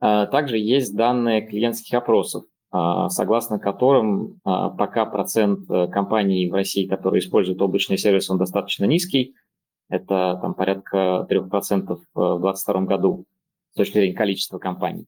Также 0.00 0.58
есть 0.58 0.96
данные 0.96 1.42
клиентских 1.42 1.94
опросов, 1.94 2.46
согласно 2.72 3.60
которым 3.60 4.40
пока 4.42 5.06
процент 5.06 5.70
э, 5.70 5.86
компаний 5.86 6.50
в 6.50 6.54
России, 6.54 6.88
которые 6.88 7.20
используют 7.20 7.62
облачный 7.62 7.96
сервис, 7.96 8.28
он 8.28 8.38
достаточно 8.38 8.84
низкий– 8.86 9.36
это 9.88 10.38
там, 10.40 10.54
порядка 10.54 11.26
3% 11.30 11.30
э, 11.30 11.96
в 12.14 12.40
2022 12.40 12.80
году 12.82 13.26
с 13.72 13.76
точки 13.76 13.94
зрения 13.94 14.14
количества 14.14 14.58
компаний. 14.58 15.06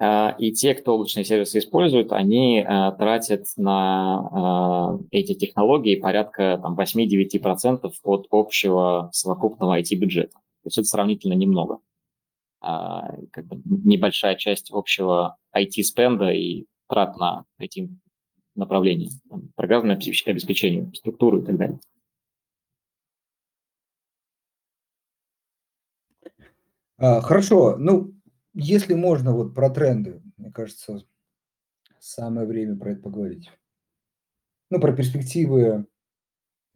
А, 0.00 0.36
и 0.38 0.52
те, 0.52 0.74
кто 0.74 0.94
облачные 0.94 1.24
сервисы 1.24 1.58
используют, 1.58 2.12
они 2.12 2.60
э, 2.60 2.64
тратят 2.98 3.46
на 3.56 4.98
э, 5.00 5.04
эти 5.10 5.34
технологии 5.34 5.96
порядка 5.96 6.60
там, 6.62 6.78
8-9% 6.78 7.92
от 8.04 8.26
общего 8.30 9.10
совокупного 9.12 9.80
IT-бюджета. 9.80 10.34
То 10.34 10.66
есть 10.66 10.78
это 10.78 10.86
сравнительно 10.86 11.32
немного. 11.32 11.80
А, 12.60 13.10
как 13.32 13.46
бы 13.46 13.60
небольшая 13.64 14.36
часть 14.36 14.70
общего 14.70 15.36
IT-спенда 15.56 16.30
и 16.30 16.66
трат 16.88 17.16
на 17.16 17.44
эти 17.58 17.88
направления, 18.54 19.10
программное 19.56 19.96
обеспечение, 19.96 20.92
структуру 20.94 21.40
и 21.40 21.44
так 21.44 21.56
далее. 21.56 21.80
А, 26.98 27.20
хорошо, 27.20 27.76
ну, 27.78 28.12
если 28.60 28.94
можно 28.94 29.32
вот 29.32 29.54
про 29.54 29.70
тренды, 29.70 30.20
мне 30.36 30.50
кажется, 30.50 31.04
самое 32.00 32.46
время 32.46 32.76
про 32.76 32.90
это 32.90 33.02
поговорить. 33.02 33.50
Ну, 34.70 34.80
про 34.80 34.92
перспективы 34.92 35.86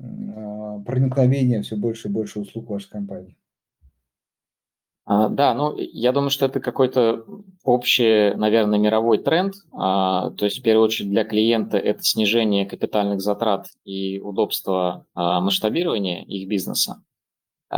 а, 0.00 0.78
проникновения 0.80 1.62
все 1.62 1.76
больше 1.76 2.08
и 2.08 2.12
больше 2.12 2.38
услуг 2.38 2.70
вашей 2.70 2.88
компании. 2.88 3.36
А, 5.04 5.28
да, 5.28 5.54
ну, 5.54 5.76
я 5.76 6.12
думаю, 6.12 6.30
что 6.30 6.46
это 6.46 6.60
какой-то 6.60 7.26
общий, 7.64 8.32
наверное, 8.36 8.78
мировой 8.78 9.18
тренд. 9.18 9.54
А, 9.72 10.30
то 10.30 10.44
есть, 10.44 10.60
в 10.60 10.62
первую 10.62 10.84
очередь, 10.84 11.10
для 11.10 11.24
клиента 11.24 11.78
это 11.78 12.04
снижение 12.04 12.64
капитальных 12.64 13.20
затрат 13.20 13.66
и 13.84 14.20
удобство 14.20 15.04
а, 15.14 15.40
масштабирования 15.40 16.22
их 16.22 16.48
бизнеса. 16.48 17.02
И, 17.72 17.76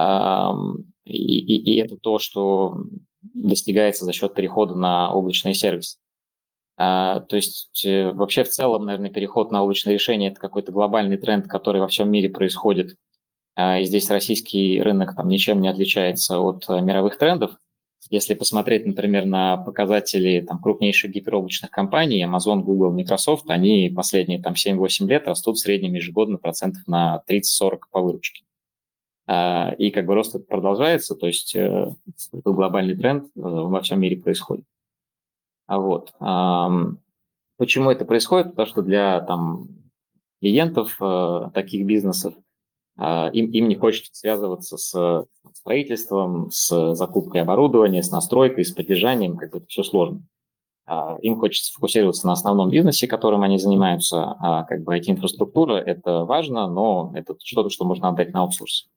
и, 1.06 1.72
и 1.72 1.76
это 1.76 1.96
то, 1.96 2.18
что 2.18 2.84
достигается 3.32 4.04
за 4.04 4.12
счет 4.12 4.34
перехода 4.34 4.74
на 4.74 5.12
облачный 5.12 5.54
сервис. 5.54 5.98
А, 6.76 7.20
то 7.20 7.36
есть 7.36 7.84
э, 7.84 8.10
вообще 8.12 8.42
в 8.42 8.48
целом, 8.48 8.86
наверное, 8.86 9.10
переход 9.10 9.52
на 9.52 9.62
облачное 9.62 9.94
решение– 9.94 10.30
это 10.32 10.40
какой-то 10.40 10.72
глобальный 10.72 11.16
тренд, 11.16 11.46
который 11.46 11.80
во 11.80 11.88
всем 11.88 12.10
мире 12.10 12.28
происходит. 12.28 12.96
А, 13.54 13.78
и 13.78 13.84
здесь 13.84 14.10
российский 14.10 14.82
рынок 14.82 15.14
там 15.14 15.28
ничем 15.28 15.60
не 15.60 15.68
отличается 15.68 16.38
от 16.40 16.64
э, 16.68 16.80
мировых 16.80 17.18
трендов. 17.18 17.56
Если 18.10 18.34
посмотреть, 18.34 18.86
например, 18.86 19.24
на 19.24 19.56
показатели 19.56 20.40
там, 20.40 20.60
крупнейших 20.60 21.10
гипероблачных 21.10 21.70
компаний, 21.70 22.24
Amazon, 22.24 22.60
Google, 22.60 22.92
Microsoft, 22.92 23.48
они 23.48 23.90
последние 23.94 24.42
там, 24.42 24.54
7-8 24.54 25.06
лет 25.06 25.26
растут 25.26 25.56
в 25.56 25.60
среднем 25.60 25.94
ежегодно 25.94 26.38
процентов 26.38 26.82
на 26.86 27.22
30-40 27.28 27.78
по 27.90 28.00
выручке. 28.00 28.44
А, 29.26 29.74
и 29.78 29.90
как 29.90 30.06
бы 30.06 30.14
рост 30.14 30.36
продолжается, 30.46 31.14
то 31.14 31.26
есть 31.26 31.54
э, 31.56 31.94
глобальный 32.32 32.96
тренд 32.96 33.24
э, 33.24 33.40
во 33.40 33.80
всем 33.80 34.00
мире 34.00 34.18
происходит. 34.18 34.64
А 35.66 35.78
вот. 35.78 36.12
Почему 37.56 37.90
это 37.90 38.04
происходит? 38.04 38.50
Потому 38.50 38.66
что 38.66 38.82
для 38.82 39.20
там, 39.20 39.68
клиентов 40.40 40.96
э, 41.00 41.50
таких 41.54 41.86
бизнесов 41.86 42.34
а, 42.96 43.28
им, 43.32 43.50
им 43.50 43.68
не 43.68 43.76
хочется 43.76 44.14
связываться 44.14 44.76
с 44.76 45.26
строительством, 45.54 46.50
с 46.50 46.94
закупкой 46.94 47.42
оборудования, 47.42 48.02
с 48.02 48.10
настройкой, 48.10 48.64
с 48.64 48.72
поддержанием, 48.72 49.36
как 49.36 49.50
бы 49.52 49.58
это 49.58 49.66
все 49.68 49.82
сложно. 49.82 50.22
А, 50.86 51.16
им 51.22 51.38
хочется 51.40 51.72
фокусироваться 51.72 52.26
на 52.26 52.34
основном 52.34 52.70
бизнесе, 52.70 53.08
которым 53.08 53.42
они 53.42 53.58
занимаются. 53.58 54.36
Как 54.68 54.82
бы 54.82 54.96
IT-инфраструктура– 54.98 55.74
это 55.86 56.24
важно, 56.24 56.68
но 56.68 57.12
это 57.14 57.36
что-то, 57.42 57.70
что 57.70 57.84
можно 57.84 58.08
отдать 58.08 58.32
на 58.32 58.40
аутсорс. 58.40 58.90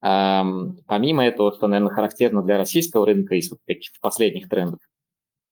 Помимо 0.00 1.26
этого, 1.26 1.52
что, 1.52 1.66
наверное, 1.66 1.94
характерно 1.94 2.42
для 2.42 2.56
российского 2.56 3.04
рынка 3.04 3.34
из 3.34 3.50
каких-то 3.66 3.98
последних 4.00 4.48
трендов, 4.48 4.80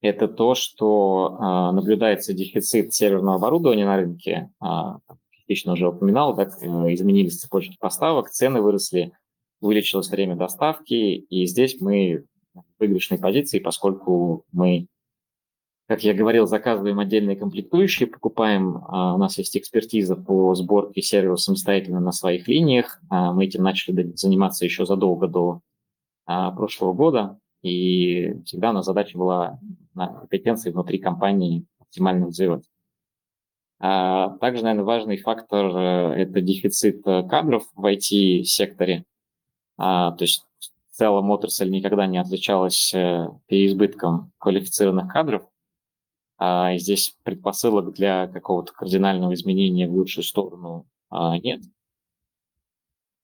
это 0.01 0.29
то, 0.29 0.55
что 0.55 1.37
а, 1.41 1.73
наблюдается 1.73 2.33
дефицит 2.33 2.95
серверного 2.95 3.37
оборудования 3.37 3.85
на 3.85 3.97
рынке. 3.97 4.51
А, 4.61 4.99
частично 5.31 5.73
уже 5.73 5.89
упоминал, 5.89 6.37
так, 6.37 6.51
э, 6.63 6.67
изменились 6.95 7.41
цепочки 7.41 7.77
поставок, 7.81 8.31
цены 8.31 8.61
выросли, 8.61 9.13
увеличилось 9.61 10.09
время 10.09 10.37
доставки, 10.37 10.95
и 10.95 11.47
здесь 11.47 11.81
мы 11.81 12.25
в 12.55 12.63
выигрышной 12.79 13.19
позиции, 13.19 13.59
поскольку 13.59 14.45
мы 14.53 14.87
как 15.89 16.05
я 16.05 16.13
говорил, 16.13 16.47
заказываем 16.47 16.99
отдельные 16.99 17.35
комплектующие, 17.35 18.09
покупаем, 18.09 18.85
а, 18.89 19.15
у 19.15 19.19
нас 19.19 19.39
есть 19.39 19.57
экспертиза 19.57 20.17
по 20.17 20.55
сборке 20.55 21.01
сервера 21.01 21.37
самостоятельно 21.37 21.99
на 21.99 22.13
своих 22.13 22.47
линиях. 22.47 23.01
А, 23.09 23.33
мы 23.33 23.47
этим 23.47 23.63
начали 23.63 24.13
заниматься 24.15 24.67
еще 24.67 24.85
задолго 24.85 25.29
до 25.29 25.61
а, 26.27 26.51
прошлого 26.51 26.93
года, 26.93 27.39
и 27.63 28.35
всегда 28.45 28.69
у 28.71 28.73
нас 28.75 28.85
задача 28.85 29.17
была 29.17 29.59
на 29.95 30.09
компетенции 30.09 30.71
внутри 30.71 30.99
компании 30.99 31.65
оптимально 31.81 32.27
развивать. 32.27 32.65
Также, 33.81 34.65
наверное, 34.65 34.85
важный 34.85 35.19
фактор 35.19 35.67
э,– 35.67 36.15
это 36.23 36.41
дефицит 36.41 37.07
э, 37.07 37.23
кадров 37.29 37.63
в 37.77 37.87
IT-секторе. 37.87 39.05
То 39.77 40.17
есть 40.19 40.45
в 40.91 40.97
целом 40.97 41.31
отрасль 41.31 41.71
никогда 41.71 42.09
не 42.09 42.19
отличалась 42.19 42.93
э, 42.93 43.29
переизбытком 43.47 44.33
квалифицированных 44.39 45.13
кадров– 45.13 45.47
а, 46.39 46.77
здесь 46.79 47.17
предпосылок 47.25 47.93
для 47.93 48.29
какого-то 48.29 48.73
кардинального 48.73 49.35
изменения 49.35 49.89
в 49.89 49.93
лучшую 49.93 50.25
сторону 50.25 50.87
а, 51.11 51.37
нет. 51.39 51.63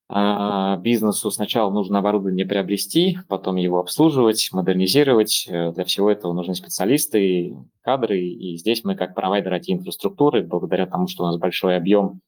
А, 0.09 0.77
бизнесу 0.79 1.31
сначала 1.31 1.71
нужно 1.71 2.01
оборудование 2.01 2.45
приобрести, 2.45 3.19
потом 3.29 3.57
его 3.57 3.79
обслуживать, 3.79 4.51
модернизировать. 4.53 5.47
Э, 5.49 5.73
для 5.73 5.85
всего 5.85 6.11
этого 6.11 6.33
нужны 6.33 6.55
специалисты, 6.55 7.57
кадры. 7.81 8.21
И 8.21 8.57
здесь 8.59 8.85
мы, 8.85 8.97
как 8.97 9.15
провайдер 9.15 9.55
IT-инфраструктуры, 9.55 10.43
благодаря 10.43 10.87
тому, 10.87 11.07
что 11.07 11.23
у 11.23 11.27
нас 11.27 11.39
большой 11.39 11.77
объем 11.77 12.21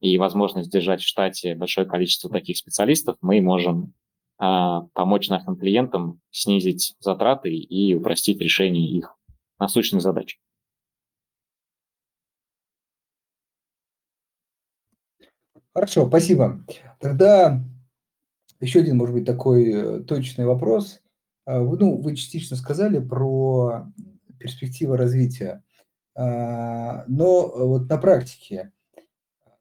и 0.00 0.16
возможность 0.18 0.70
держать 0.70 1.00
в 1.00 1.08
штате 1.08 1.54
большое 1.54 1.86
количество 1.86 2.30
таких 2.30 2.56
специалистов, 2.58 3.16
мы 3.20 3.40
можем 3.40 3.94
помочь 4.36 5.28
нашим 5.28 5.56
клиентам 5.56 6.20
снизить 6.30 6.96
затраты 6.98 7.54
и 7.54 7.94
упростить 7.94 8.40
решение 8.40 8.86
их 8.90 9.16
насущных 9.58 10.02
задач. 10.02 10.38
Хорошо, 15.74 16.06
спасибо. 16.06 16.64
Тогда 17.00 17.60
еще 18.60 18.80
один, 18.80 18.96
может 18.96 19.14
быть, 19.14 19.26
такой 19.26 19.72
э, 19.72 20.00
точный 20.04 20.46
вопрос. 20.46 21.00
А, 21.46 21.60
ну, 21.60 22.00
вы 22.00 22.14
частично 22.14 22.56
сказали 22.56 22.98
про 22.98 23.86
перспективы 24.38 24.96
развития, 24.96 25.62
а, 26.14 27.04
но 27.08 27.52
вот 27.54 27.88
на 27.88 27.98
практике, 27.98 28.72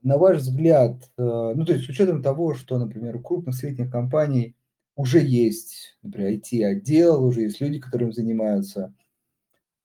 на 0.04 0.18
ваш 0.18 0.38
взгляд, 0.38 1.02
э, 1.18 1.54
ну, 1.56 1.66
то 1.66 1.74
есть 1.74 1.86
с 1.86 1.90
учетом 1.90 2.22
того, 2.22 2.54
что, 2.54 2.78
например, 2.78 3.16
у 3.16 3.22
крупных 3.22 3.56
средних 3.56 3.92
компаний 3.92 4.56
уже 4.96 5.20
есть, 5.20 5.98
например, 6.04 6.34
IT-отдел, 6.34 7.24
уже 7.24 7.42
есть 7.42 7.60
люди, 7.60 7.80
которым 7.80 8.14
занимаются, 8.14 8.94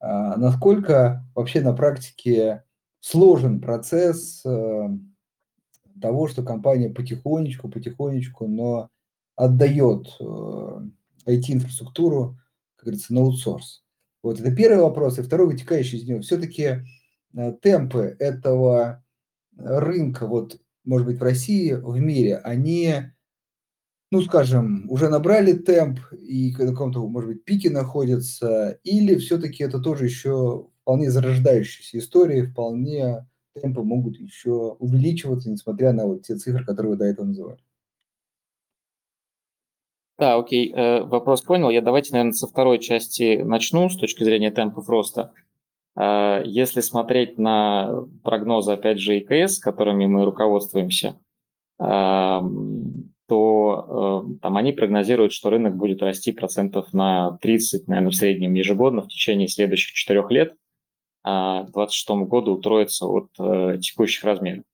насколько 0.01 1.27
вообще 1.35 1.61
на 1.61 1.73
практике 1.73 2.63
сложен 3.01 3.61
процесс 3.61 4.45
э, 4.45 4.89
того, 6.01 6.29
что 6.29 6.43
компания 6.43 6.91
потихонечку, 6.91 7.69
потихонечку, 7.69 8.47
но 8.47 8.91
отдает 9.37 10.09
IT-инфраструктуру, 11.27 12.33
э, 12.33 12.37
как 12.77 12.87
говорится, 12.87 13.15
на 13.15 13.21
аутсорс. 13.21 13.85
Вот 14.23 14.41
это 14.41 14.55
первый 14.55 14.83
вопрос. 14.83 15.19
И 15.19 15.23
второй, 15.23 15.49
вытекающий 15.49 15.99
из 15.99 16.09
него. 16.09 16.21
Все-таки 16.21 16.85
э, 17.35 17.53
темпы 17.63 18.17
этого 18.19 19.05
рынка, 19.57 20.27
вот, 20.27 20.61
может 20.85 21.07
быть, 21.07 21.19
в 21.19 21.23
России, 21.23 21.73
в 21.73 21.99
мире, 21.99 22.39
они 22.39 22.95
ну, 24.11 24.23
скажем, 24.23 24.87
уже 24.89 25.09
набрали 25.09 25.53
темп 25.53 26.01
и 26.13 26.55
на 26.59 26.73
каком-то, 26.73 27.07
может 27.07 27.31
быть, 27.31 27.45
пике 27.45 27.71
находятся, 27.71 28.79
или 28.83 29.17
все-таки 29.17 29.63
это 29.63 29.81
тоже 29.81 30.07
еще 30.07 30.69
вполне 30.83 31.11
зарождающаяся 31.11 31.99
история, 31.99 32.45
вполне 32.45 33.27
темпы 33.61 33.83
могут 33.83 34.17
еще 34.19 34.77
увеличиваться, 34.79 35.51
несмотря 35.51 35.93
на 35.93 36.07
вот 36.07 36.23
те 36.23 36.37
цифры, 36.37 36.65
которые 36.65 36.93
вы 36.93 36.99
до 36.99 37.05
этого 37.05 37.27
называли? 37.27 37.59
Да, 40.19 40.37
окей, 40.37 40.73
э, 40.73 41.03
вопрос 41.03 41.43
понял. 41.43 41.71
Я 41.71 41.81
давайте, 41.81 42.13
наверное, 42.13 42.33
со 42.33 42.49
второй 42.49 42.81
части 42.81 43.41
начну 43.43 43.89
с 43.89 43.97
точки 43.97 44.25
зрения 44.25 44.51
темпов 44.51 44.89
роста. 44.89 45.33
Э, 45.97 46.43
если 46.45 46.81
смотреть 46.81 47.39
на 47.39 48.05
прогнозы, 48.25 48.73
опять 48.73 48.99
же, 48.99 49.19
ИКС, 49.19 49.59
которыми 49.59 50.07
мы 50.07 50.25
руководствуемся, 50.25 51.17
эм, 51.79 53.13
то 53.29 54.25
э, 54.35 54.41
там 54.43 54.57
они 54.57 54.73
прогнозируют, 54.73 55.33
что 55.33 55.51
рынок 55.51 55.77
будет 55.77 56.03
расти 56.03 56.33
процентов 56.33 56.93
на 56.93 57.39
30, 57.43 57.87
наверное, 57.87 58.11
в 58.11 58.15
среднем 58.15 58.55
ежегодно 58.55 59.03
в 59.03 59.09
течение 59.09 59.49
следующих 59.49 59.93
четырех 59.95 60.31
лет, 60.31 60.55
а 61.23 61.61
к 61.61 61.73
2026 61.73 62.09
году 62.29 62.55
утроится 62.55 63.07
от 63.07 63.31
текущих 63.81 64.25
размеров. 64.25 64.65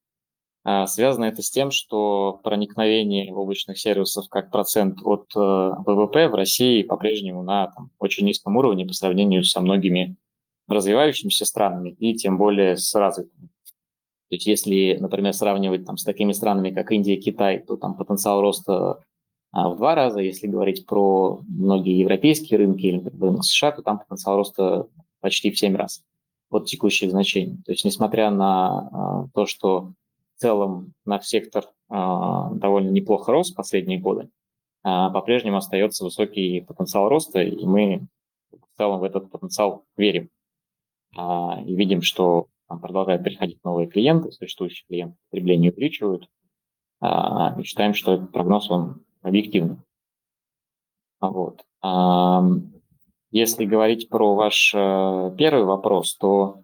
А, 0.67 0.87
связано 0.87 1.27
это 1.27 1.43
с 1.43 1.51
тем, 1.51 1.71
что 1.71 2.41
проникновение 2.43 3.33
облачных 3.35 3.79
сервисов 3.79 4.31
как 4.31 4.51
процент 4.51 4.99
от 5.05 5.31
э, 5.37 5.39
ВВП 5.39 6.29
в 6.29 6.35
России 6.35 6.83
по-прежнему 6.83 7.43
на 7.43 7.67
там, 7.67 7.91
очень 7.99 8.25
низком 8.25 8.57
уровне 8.57 8.87
по 8.87 8.95
сравнению 8.95 9.45
со 9.45 9.61
многими 9.61 10.17
развивающимися 10.67 11.45
странами 11.45 11.91
и 11.91 12.15
тем 12.15 12.39
более 12.39 12.79
с 12.79 12.95
развитыми. 12.95 13.51
То 14.29 14.37
есть 14.37 14.47
если, 14.47 14.97
например, 15.01 15.33
сравнивать 15.35 15.85
там, 15.85 15.97
с 15.97 16.05
такими 16.05 16.33
странами, 16.33 16.71
как 16.71 16.91
Индия, 16.93 17.17
Китай, 17.17 17.59
то 17.59 17.77
там 17.77 17.95
потенциал 17.95 18.41
роста 18.41 19.01
а, 19.53 19.69
в 19.69 19.77
два 19.77 19.95
раза. 19.95 20.21
Если 20.21 20.47
говорить 20.47 20.87
про 20.87 21.41
многие 21.47 21.99
европейские 21.99 22.59
рынки 22.59 22.87
или 22.87 23.09
рынок 23.21 23.45
США, 23.45 23.73
то 23.73 23.83
там 23.83 23.99
потенциал 23.99 24.37
роста 24.37 24.87
почти 25.21 25.51
в 25.51 25.59
семь 25.59 25.77
раз 25.77 26.03
от 26.51 26.67
текущих 26.67 27.11
значений. 27.11 27.59
То 27.65 27.73
есть 27.73 27.85
несмотря 27.85 28.31
на 28.31 28.89
а, 28.91 29.27
то, 29.35 29.47
что 29.47 29.93
в 30.37 30.41
целом 30.41 30.93
наш 31.05 31.27
сектор 31.27 31.67
а, 31.89 32.51
довольно 32.55 32.91
неплохо 32.91 33.31
рос 33.31 33.51
последние 33.53 33.99
годы, 33.99 34.31
а, 34.83 35.11
по-прежнему 35.11 35.59
остается 35.59 36.05
высокий 36.05 36.61
потенциал 36.61 37.09
роста, 37.09 37.41
и 37.41 37.65
мы 37.65 38.07
в 38.51 38.79
целом 38.79 39.01
в 39.01 39.05
этот 39.05 39.31
потенциал 39.31 39.85
верим. 39.97 40.29
А, 41.17 41.61
и 41.65 41.75
видим, 41.75 42.03
что 42.03 42.49
продолжают 42.69 43.23
приходить 43.23 43.63
новые 43.65 43.89
клиенты, 43.89 44.33
существующие 44.33 44.87
клиенты 44.89 45.17
потребление 45.31 45.73
увеличивают, 45.73 46.29
и 47.03 47.63
считаем, 47.65 47.93
что 47.95 48.15
этот 48.15 48.33
прогноз, 48.33 48.71
он 48.71 49.05
объективный. 49.23 49.77
Вот. 51.21 51.65
Если 53.35 53.65
говорить 53.65 54.09
про 54.09 54.37
ваш 54.37 54.73
э, 54.73 55.35
первый 55.37 55.65
вопрос, 55.65 56.17
то 56.17 56.61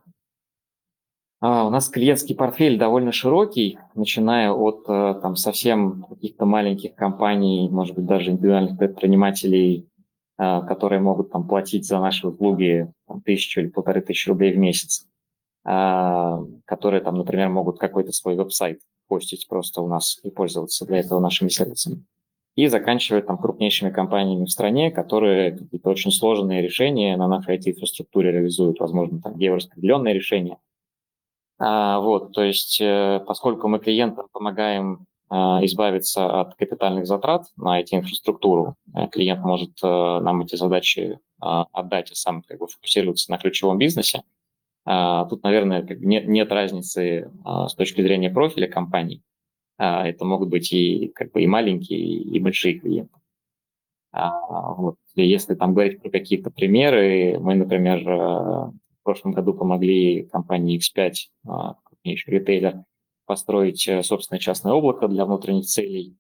а, 1.41 1.67
у 1.67 1.71
нас 1.71 1.89
клиентский 1.89 2.37
портфель 2.37 2.79
довольно 2.79 3.11
широкий, 3.11 3.77
начиная 3.97 4.53
от 4.53 4.85
э, 4.87 5.19
там, 5.21 5.35
совсем 5.35 6.05
каких-то 6.09 6.47
маленьких 6.47 6.95
компаний, 6.95 7.69
может 7.69 7.97
быть, 7.97 8.07
даже 8.07 8.31
индивидуальных 8.31 8.79
предпринимателей, 8.79 9.89
э, 10.39 10.61
которые 10.69 11.01
могут 11.01 11.33
там, 11.33 11.49
платить 11.49 11.89
за 11.89 11.99
наши 11.99 12.29
услуги 12.29 12.93
там, 13.09 13.21
тысячу 13.21 13.63
или 13.63 13.69
полторы 13.69 14.01
тысячи 14.01 14.29
рублей 14.29 14.53
в 14.53 14.59
месяц, 14.59 15.09
а, 15.09 15.10
которые, 15.63 17.03
там, 17.03 17.19
например, 17.19 17.51
могут 17.51 17.79
какой-то 17.79 18.13
свой 18.13 18.35
веб-сайт 18.35 18.81
постить 19.09 19.47
просто 19.47 19.83
у 19.83 19.89
нас 19.89 20.19
и 20.23 20.31
пользоваться 20.31 20.87
для 20.87 21.01
этого 21.01 21.21
нашими 21.21 21.49
сервисами. 21.49 22.05
И 22.57 22.67
заканчивая 22.67 23.21
там 23.21 23.37
крупнейшими 23.37 23.91
компаниями 23.91 24.47
в 24.47 24.51
стране, 24.51 24.91
которые 24.91 25.53
какие-то 25.53 25.91
очень 25.91 26.13
сложные 26.13 26.63
решения 26.63 27.17
на 27.17 27.29
нашей 27.29 27.59
IT-инфраструктуре 27.59 28.33
реализуют, 28.33 28.81
возможно, 28.81 29.21
там 29.21 29.37
геораспределенные 29.37 30.15
решения– 30.15 30.57
а, 31.61 32.01
вот, 32.01 32.33
то 32.33 32.43
есть, 32.43 32.81
э, 32.81 33.21
поскольку 33.27 33.69
мы 33.69 33.81
клиентам 33.81 34.29
помогаем 34.33 35.05
а, 35.29 35.61
избавиться 35.63 36.41
от 36.41 36.55
капитальных 36.55 37.07
затрат 37.07 37.45
на 37.59 37.83
IT-инфраструктуру, 37.83 38.77
э, 38.95 39.09
клиент 39.09 39.45
может 39.45 39.73
э, 39.83 39.87
нам 39.87 40.41
эти 40.41 40.57
задачи 40.57 41.19
а, 41.39 41.67
отдать 41.73 42.13
и 42.13 42.15
сам 42.15 42.43
как 42.43 42.59
бы 42.61 42.67
фокусироваться 42.67 43.31
на 43.31 43.37
ключевом 43.37 43.77
бизнесе. 43.77 44.23
Тут, 44.85 45.43
наверное, 45.43 45.87
нет, 46.01 46.51
разницы 46.51 47.31
с 47.45 47.75
точки 47.75 48.01
зрения 48.01 48.31
профиля 48.31 48.67
компаний. 48.67 49.23
Это 49.79 50.25
могут 50.25 50.49
быть 50.49 50.73
и, 50.73 51.13
как 51.15 51.33
бы, 51.33 51.43
и 51.43 51.47
маленькие, 51.47 52.01
и 52.01 52.41
большие 52.41 52.79
клиенты. 52.79 53.15
Вот. 54.13 54.97
Если 55.15 55.55
там 55.55 55.75
говорить 55.75 56.01
про 56.01 56.11
какие-то 56.11 56.51
примеры, 56.51 57.39
мы, 57.39 57.55
например, 57.55 58.03
в 59.01 59.05
прошлом 59.05 59.33
году 59.33 59.55
помогли 59.55 60.25
компании 60.25 60.79
X5, 60.79 61.13
а, 61.47 61.75
крупнейший 61.85 62.35
ритейлер, 62.35 62.85
построить 63.27 63.87
э, 63.89 64.03
собственное 64.03 64.41
частное 64.41 64.73
облако 64.73 65.09
для 65.09 65.25
внутренних 65.25 65.65
целей. 65.67 66.17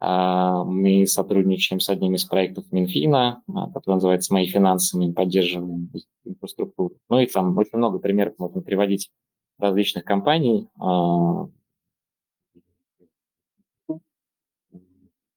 А, 0.00 0.64
мы 0.64 1.06
сотрудничаем 1.06 1.78
с 1.78 1.88
одним 1.90 2.14
из 2.14 2.24
проектов 2.24 2.64
Минфина, 2.72 3.42
а, 3.46 3.70
который 3.70 3.96
называется 3.96 4.32
«Мои 4.32 4.46
финансы», 4.46 4.96
мы 4.96 5.12
поддерживаем 5.12 5.90
инфраструктуру. 6.24 6.96
Ну 7.10 7.20
и 7.20 7.26
там 7.26 7.56
очень 7.58 7.76
много 7.76 7.98
примеров 7.98 8.34
можно 8.38 8.62
приводить 8.62 9.10
различных 9.58 10.04
компаний, 10.04 10.68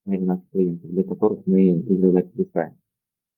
для 0.06 1.04
которых 1.04 1.46
мы 1.46 1.80
изобретать 1.80 2.34
решаем. 2.36 2.78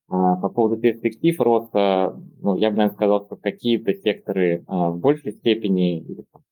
А, 0.08 0.36
по 0.36 0.48
поводу 0.48 0.76
перспектив 0.76 1.40
роста, 1.40 2.16
ну, 2.40 2.56
я 2.56 2.70
бы, 2.70 2.76
наверное, 2.76 2.94
сказал, 2.94 3.26
что 3.26 3.36
какие-то 3.36 3.92
секторы 3.94 4.64
а, 4.68 4.90
в 4.90 5.00
большей 5.00 5.32
степени, 5.32 6.06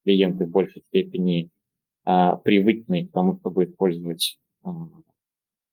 клиенты 0.04 0.46
в 0.46 0.50
большей 0.50 0.82
степени 0.88 1.50
а, 2.04 2.36
привычны 2.36 3.06
к 3.06 3.12
тому, 3.12 3.36
чтобы 3.36 3.64
использовать 3.64 4.38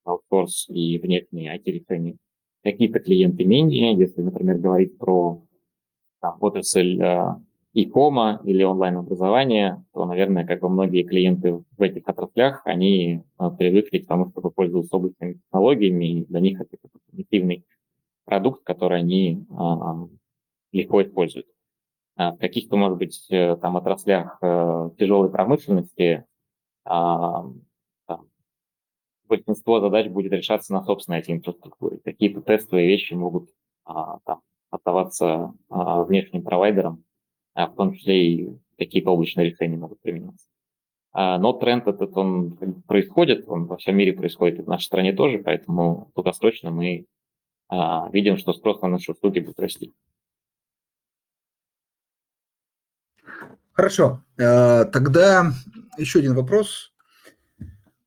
аутсорс 0.04 0.68
и 0.70 0.98
внешние 1.00 1.56
IT-решения. 1.56 2.18
Какие-то 2.64 3.00
клиенты 3.00 3.44
менее, 3.44 3.96
если, 3.96 4.22
например, 4.22 4.58
говорить 4.58 4.98
про 4.98 5.44
там, 6.22 6.38
отрасль 6.40 7.02
e-кома 7.74 8.42
или 8.44 8.64
онлайн-образования, 8.64 9.84
то, 9.94 10.06
наверное, 10.06 10.46
как 10.46 10.62
бы 10.62 10.70
многие 10.70 11.04
клиенты 11.04 11.64
в 11.78 11.82
этих 11.82 12.08
отраслях, 12.08 12.62
они 12.66 13.24
привыкли 13.58 14.00
к 14.00 14.08
тому, 14.08 14.30
чтобы 14.30 14.52
пользоваться 14.52 14.98
облачными 14.98 15.34
технологиями, 15.34 16.06
и 16.06 16.26
для 16.26 16.40
них 16.40 16.60
это 16.60 16.78
примитивный 17.10 17.66
продукт, 18.26 18.64
который 18.64 19.00
они 19.00 19.46
а, 19.50 20.08
легко 20.72 21.02
используют. 21.02 21.48
А 22.16 22.34
в 22.34 22.38
каких-то, 22.38 22.78
может 22.78 22.98
быть, 22.98 23.26
э, 23.30 23.56
там 23.58 23.78
отраслях 23.78 24.38
э, 24.42 24.90
тяжелой 24.98 25.30
промышленности 25.30 26.26
а, 26.86 27.46
большинство 29.32 29.80
задач 29.80 30.08
будет 30.08 30.32
решаться 30.32 30.74
на 30.74 30.84
собственной 30.84 31.20
этой 31.20 31.34
инфраструктуре. 31.34 32.00
Какие-то 32.04 32.42
тестовые 32.42 32.88
вещи 32.88 33.14
могут 33.14 33.50
там, 33.86 34.42
оставаться 34.70 35.54
внешним 35.70 36.44
провайдером, 36.44 37.04
в 37.56 37.74
том 37.76 37.94
числе 37.94 38.26
и 38.26 38.58
какие-то 38.78 39.10
облачные 39.10 39.50
решения 39.50 39.78
могут 39.78 40.00
применяться. 40.02 40.46
Но 41.14 41.54
тренд 41.54 41.88
этот, 41.88 42.16
он 42.16 42.58
происходит, 42.88 43.48
он 43.48 43.66
во 43.66 43.78
всем 43.78 43.98
мире 43.98 44.14
происходит, 44.14 44.60
и 44.60 44.62
в 44.62 44.68
нашей 44.68 44.86
стране 44.86 45.14
тоже, 45.14 45.40
поэтому 45.40 46.12
долгосрочно 46.16 46.72
мы 46.72 47.06
а, 47.72 48.10
видим, 48.12 48.38
что 48.38 48.52
спрос 48.52 48.82
на 48.82 48.90
наши 48.90 49.14
услуги 49.14 49.40
будет 49.40 49.60
расти. 49.60 49.94
Хорошо. 53.72 54.22
А, 54.38 54.84
тогда 54.86 55.52
еще 55.98 56.20
один 56.20 56.36
вопрос, 56.36 56.91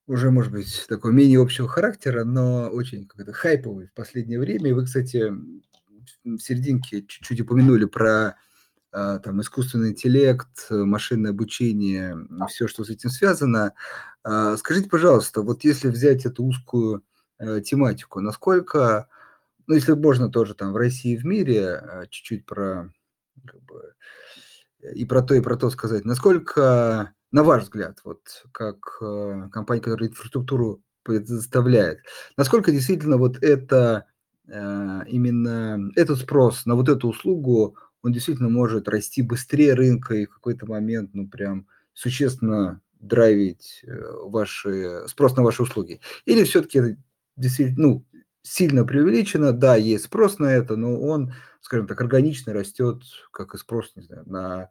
уже, 0.06 0.30
может 0.30 0.52
быть, 0.52 0.86
такой 0.88 1.12
менее 1.12 1.40
общего 1.40 1.68
характера, 1.68 2.24
но 2.24 2.68
очень 2.68 3.06
какой-то 3.06 3.32
хайповый 3.32 3.86
в 3.86 3.94
последнее 3.94 4.38
время. 4.38 4.74
Вы, 4.74 4.84
кстати, 4.84 5.32
в 6.24 6.38
серединке 6.38 7.02
чуть-чуть 7.02 7.40
упомянули 7.40 7.86
про 7.86 8.36
а, 8.92 9.18
там, 9.18 9.40
искусственный 9.40 9.90
интеллект, 9.90 10.66
машинное 10.70 11.30
обучение, 11.30 12.16
все, 12.48 12.68
что 12.68 12.84
с 12.84 12.90
этим 12.90 13.10
связано. 13.10 13.72
Скажите, 14.56 14.88
пожалуйста, 14.88 15.42
вот 15.42 15.64
если 15.64 15.88
взять 15.88 16.24
эту 16.24 16.44
узкую 16.44 17.04
э, 17.38 17.60
тематику, 17.60 18.20
насколько 18.20 19.08
ну, 19.66 19.74
если 19.74 19.92
можно 19.92 20.30
тоже 20.30 20.54
там 20.54 20.72
в 20.72 20.76
России 20.76 21.12
и 21.12 21.16
в 21.16 21.24
мире 21.24 21.76
а, 21.76 22.06
чуть-чуть 22.06 22.44
про 22.44 22.92
как 23.46 23.62
бы, 23.62 23.94
и 24.94 25.04
про 25.04 25.22
то, 25.22 25.34
и 25.34 25.40
про 25.40 25.56
то 25.56 25.70
сказать. 25.70 26.04
Насколько, 26.04 27.13
на 27.34 27.42
ваш 27.42 27.64
взгляд, 27.64 27.98
вот 28.04 28.46
как 28.52 28.76
э, 29.00 29.48
компания, 29.50 29.82
которая 29.82 30.08
инфраструктуру 30.08 30.84
предоставляет, 31.02 31.98
насколько 32.36 32.70
действительно 32.70 33.16
вот 33.16 33.42
это 33.42 34.06
э, 34.46 35.00
именно 35.08 35.90
этот 35.96 36.20
спрос 36.20 36.64
на 36.64 36.76
вот 36.76 36.88
эту 36.88 37.08
услугу, 37.08 37.76
он 38.04 38.12
действительно 38.12 38.48
может 38.50 38.88
расти 38.88 39.20
быстрее 39.20 39.74
рынка 39.74 40.14
и 40.14 40.26
в 40.26 40.30
какой-то 40.30 40.66
момент, 40.66 41.10
ну, 41.12 41.26
прям 41.26 41.66
существенно 41.92 42.80
драйвить 43.00 43.82
э, 43.84 44.00
ваши, 44.26 45.02
спрос 45.08 45.34
на 45.34 45.42
ваши 45.42 45.64
услуги? 45.64 46.00
Или 46.26 46.44
все-таки 46.44 46.98
действительно, 47.36 47.88
ну, 47.88 48.04
сильно 48.42 48.84
преувеличено, 48.84 49.50
да, 49.50 49.74
есть 49.74 50.04
спрос 50.04 50.38
на 50.38 50.52
это, 50.52 50.76
но 50.76 51.00
он, 51.00 51.34
скажем 51.62 51.88
так, 51.88 52.00
органично 52.00 52.52
растет, 52.52 53.02
как 53.32 53.56
и 53.56 53.58
спрос, 53.58 53.90
не 53.96 54.02
знаю, 54.02 54.22
на 54.24 54.70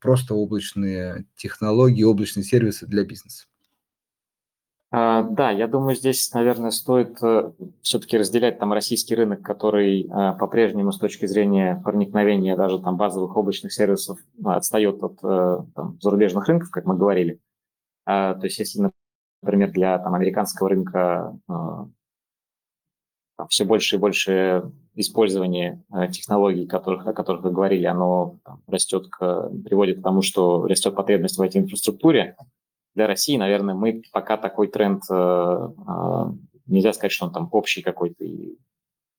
просто 0.00 0.34
облачные 0.34 1.26
технологии, 1.36 2.02
облачные 2.02 2.44
сервисы 2.44 2.86
для 2.86 3.04
бизнеса. 3.04 3.46
А, 4.92 5.22
да, 5.22 5.50
я 5.50 5.66
думаю, 5.66 5.96
здесь, 5.96 6.32
наверное, 6.32 6.70
стоит 6.70 7.22
э, 7.22 7.52
все-таки 7.82 8.16
разделять 8.16 8.58
там 8.58 8.72
российский 8.72 9.16
рынок, 9.16 9.42
который 9.42 10.04
э, 10.04 10.38
по-прежнему 10.38 10.92
с 10.92 10.98
точки 10.98 11.26
зрения 11.26 11.80
проникновения 11.84 12.56
даже 12.56 12.78
там 12.80 12.96
базовых 12.96 13.36
облачных 13.36 13.72
сервисов 13.72 14.20
ну, 14.38 14.50
отстает 14.50 15.02
от 15.02 15.18
э, 15.24 15.58
там, 15.74 16.00
зарубежных 16.00 16.46
рынков, 16.46 16.70
как 16.70 16.84
мы 16.86 16.96
говорили. 16.96 17.40
А, 18.04 18.34
то 18.36 18.44
есть 18.46 18.58
если, 18.60 18.90
например, 19.42 19.72
для 19.72 19.98
там, 19.98 20.14
американского 20.14 20.68
рынка 20.68 21.36
там, 21.46 21.92
все 23.48 23.64
больше 23.64 23.96
и 23.96 23.98
больше 23.98 24.70
использование 24.96 25.82
технологий, 26.10 26.66
которых, 26.66 27.06
о 27.06 27.12
которых 27.12 27.44
вы 27.44 27.52
говорили, 27.52 27.84
оно 27.84 28.38
растет, 28.66 29.08
к, 29.08 29.50
приводит 29.64 30.00
к 30.00 30.02
тому, 30.02 30.22
что 30.22 30.66
растет 30.66 30.94
потребность 30.94 31.38
в 31.38 31.42
этой 31.42 31.60
инфраструктуре, 31.60 32.36
для 32.96 33.06
России, 33.06 33.36
наверное, 33.36 33.74
мы 33.74 34.02
пока 34.10 34.38
такой 34.38 34.68
тренд, 34.68 35.02
э, 35.10 35.14
э, 35.14 36.24
нельзя 36.66 36.94
сказать, 36.94 37.12
что 37.12 37.26
он 37.26 37.32
там 37.32 37.48
общий 37.52 37.82
какой-то 37.82 38.24
и 38.24 38.56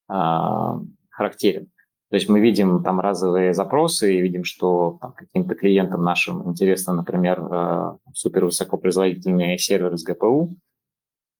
а, 0.10 0.80
характерен. 1.10 1.68
То 2.10 2.16
есть 2.16 2.28
мы 2.28 2.40
видим 2.40 2.82
там 2.84 3.00
разовые 3.00 3.54
запросы 3.54 4.16
и 4.16 4.22
видим, 4.22 4.46
что 4.46 4.98
там, 5.02 5.12
каким-то 5.12 5.56
клиентам 5.56 6.04
нашим 6.04 6.50
интересно, 6.50 6.94
например, 6.94 7.40
э, 7.40 7.98
супервысокопроизводительные 8.13 9.60
серверы 9.60 9.98
с 9.98 10.04
ГПУ, 10.04 10.56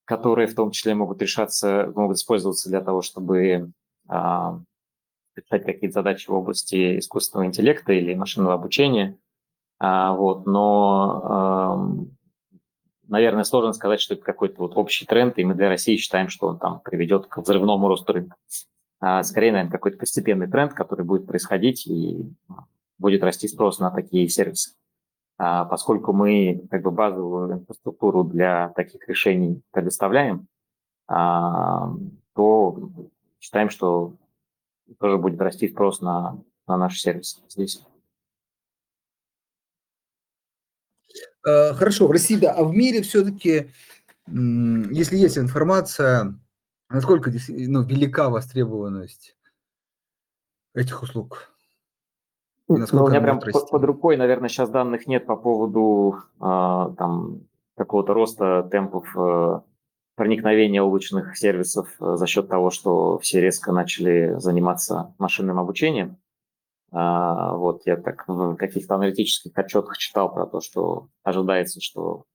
которые 0.06 0.48
в 0.48 0.54
том 0.56 0.72
числе 0.72 0.94
могут 0.94 1.22
решаться, 1.22 1.92
могут 1.96 2.18
использоваться 2.18 2.70
для 2.70 2.82
того, 2.82 3.02
чтобы 3.02 3.72
решать 4.10 5.66
какие-то 5.66 5.94
задачи 5.94 6.30
в 6.30 6.34
области 6.34 7.00
искусственного 7.00 7.48
интеллекта 7.48 7.94
или 7.94 8.14
машинного 8.16 8.54
обучения. 8.56 9.18
А, 9.80 10.14
вот, 10.14 10.46
но 10.48 12.08
наверное, 13.08 13.44
сложно 13.44 13.74
сказать, 13.74 14.02
что 14.02 14.16
это 14.16 14.24
какой-то 14.24 14.62
вот 14.62 14.76
общий 14.76 15.06
тренд, 15.06 15.38
и 15.38 15.46
мы 15.46 15.56
для 15.56 15.70
России 15.70 15.98
считаем, 15.98 16.30
что 16.30 16.48
он 16.48 16.60
там 16.60 16.82
приведет 16.82 17.28
к 17.28 17.38
взрывному 17.38 17.88
росту 17.88 18.14
рынка. 18.14 18.36
А 19.00 19.24
скорее, 19.24 19.52
наверное, 19.52 19.72
какой-то 19.72 19.98
постепенный 19.98 20.48
тренд, 20.50 20.74
который 20.74 21.06
будет 21.06 21.28
происходить 21.28 21.86
и 21.88 22.34
будет 22.98 23.24
расти 23.24 23.48
спрос 23.48 23.80
на 23.80 23.92
такие 23.92 24.28
сервисы. 24.28 24.72
А 25.38 25.66
поскольку 25.66 26.14
мы 26.14 26.68
как 26.72 26.82
бы 26.82 26.90
базовую 26.92 27.54
инфраструктуру 27.54 28.24
для 28.24 28.70
таких 28.70 29.08
решений 29.08 29.62
предоставляем, 29.72 30.48
а, 31.08 31.94
то 32.34 32.92
считаем, 33.40 33.70
что 33.70 34.16
тоже 35.00 35.18
будет 35.18 35.40
расти 35.42 35.68
спрос 35.68 36.02
на, 36.02 36.42
на 36.68 36.78
наши 36.78 37.00
сервисы 37.00 37.42
здесь. 37.50 37.84
Э, 41.46 41.74
хорошо, 41.74 42.08
в 42.08 42.12
России, 42.12 42.36
да, 42.36 42.54
а 42.54 42.64
в 42.64 42.74
мире 42.74 43.02
все-таки, 43.02 43.72
если 44.28 45.18
есть 45.18 45.38
информация, 45.38 46.38
насколько 46.90 47.32
ну, 47.50 47.84
велика 47.84 48.30
востребованность 48.30 49.38
этих 50.74 51.02
услуг? 51.02 51.54
Ну, 52.68 52.76
у 52.76 53.10
меня 53.10 53.22
прям 53.22 53.40
под, 53.40 53.70
под 53.70 53.84
рукой, 53.86 54.18
наверное, 54.18 54.50
сейчас 54.50 54.70
данных 54.70 55.08
нет 55.08 55.26
по 55.26 55.38
поводу 55.38 56.18
э, 56.36 56.96
там 56.98 57.48
какого-то 57.78 58.14
роста 58.14 58.68
темпов 58.70 59.08
э, 59.16 59.62
проникновения 60.18 60.82
облачных 60.82 61.38
сервисов 61.38 61.96
э, 62.02 62.16
за 62.16 62.26
счет 62.26 62.50
того, 62.50 62.72
что 62.72 63.20
все 63.20 63.40
резко 63.40 63.72
начали 63.72 64.34
заниматься 64.40 65.14
машинным 65.20 65.60
обучением. 65.60 66.18
А, 66.92 67.54
вот 67.54 67.84
я 67.86 67.98
так 67.98 68.28
в 68.28 68.56
каких-то 68.56 68.96
аналитических 68.96 69.56
отчетах 69.56 69.98
читал 70.00 70.34
про 70.34 70.48
то, 70.48 70.60
что 70.60 71.10
ожидается, 71.24 71.80
что 71.82 72.26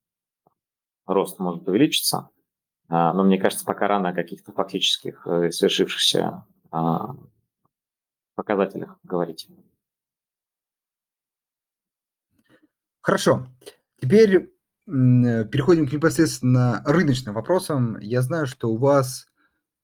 рост 1.07 1.41
может 1.41 1.67
увеличиться. 1.67 2.31
А, 2.89 3.13
но 3.15 3.25
мне 3.25 3.37
кажется, 3.37 3.65
пока 3.65 3.89
рано 3.89 4.11
о 4.11 4.15
каких-то 4.15 4.53
фактических 4.53 5.27
э, 5.27 5.51
свершившихся 5.51 6.45
а, 6.71 7.17
показателях 8.37 8.97
говорить. 9.03 9.49
Хорошо. 13.01 13.45
Теперь 14.01 14.52
переходим 14.87 15.87
к 15.87 15.93
непосредственно 15.93 16.83
рыночным 16.85 17.35
вопросам. 17.35 17.99
Я 18.01 18.23
знаю, 18.23 18.47
что 18.47 18.71
у 18.71 18.77
вас 18.77 19.27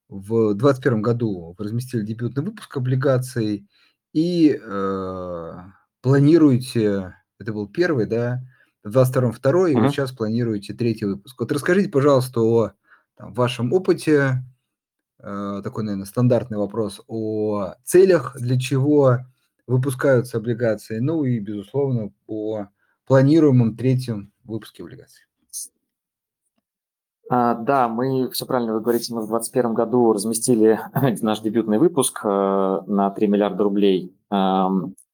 в 0.08 0.54
2021 0.54 1.02
году 1.02 1.54
вы 1.56 1.64
разместили 1.64 2.04
дебютный 2.04 2.42
выпуск 2.42 2.76
облигаций– 2.76 3.68
и 4.12 4.58
э, 4.60 5.52
планируете, 6.00 7.14
это 7.38 7.52
был 7.52 7.68
первый, 7.68 8.06
да, 8.06 8.42
в 8.82 8.96
22-м 8.96 9.32
второй, 9.32 9.72
и 9.72 9.76
вот 9.76 9.90
сейчас 9.90 10.12
планируете 10.12 10.74
третий 10.74 11.04
выпуск. 11.04 11.38
Вот 11.38 11.52
расскажите, 11.52 11.90
пожалуйста, 11.90 12.40
о 12.40 12.72
там, 13.16 13.34
вашем 13.34 13.72
опыте, 13.72 14.44
э, 15.18 15.60
такой, 15.62 15.84
наверное, 15.84 16.06
стандартный 16.06 16.58
вопрос, 16.58 17.02
о 17.06 17.74
целях, 17.84 18.36
для 18.40 18.58
чего 18.58 19.18
выпускаются 19.66 20.38
облигации, 20.38 20.98
ну 20.98 21.24
и, 21.24 21.38
безусловно, 21.38 22.10
о 22.26 22.66
планируемом 23.06 23.76
третьем 23.76 24.32
выпуске 24.52 24.82
облигаций. 24.82 25.28
А, 27.30 27.54
да, 27.54 27.88
мы, 27.88 28.30
все 28.30 28.46
правильно 28.46 28.74
вы 28.74 28.80
говорите, 28.80 29.12
мы 29.12 29.20
в 29.20 29.28
2021 29.28 29.74
году 29.74 30.12
разместили 30.12 30.80
наш 31.22 31.40
дебютный 31.40 31.78
выпуск 31.78 32.20
э, 32.24 32.80
на 32.86 33.10
3 33.10 33.26
миллиарда 33.26 33.64
рублей. 33.64 34.14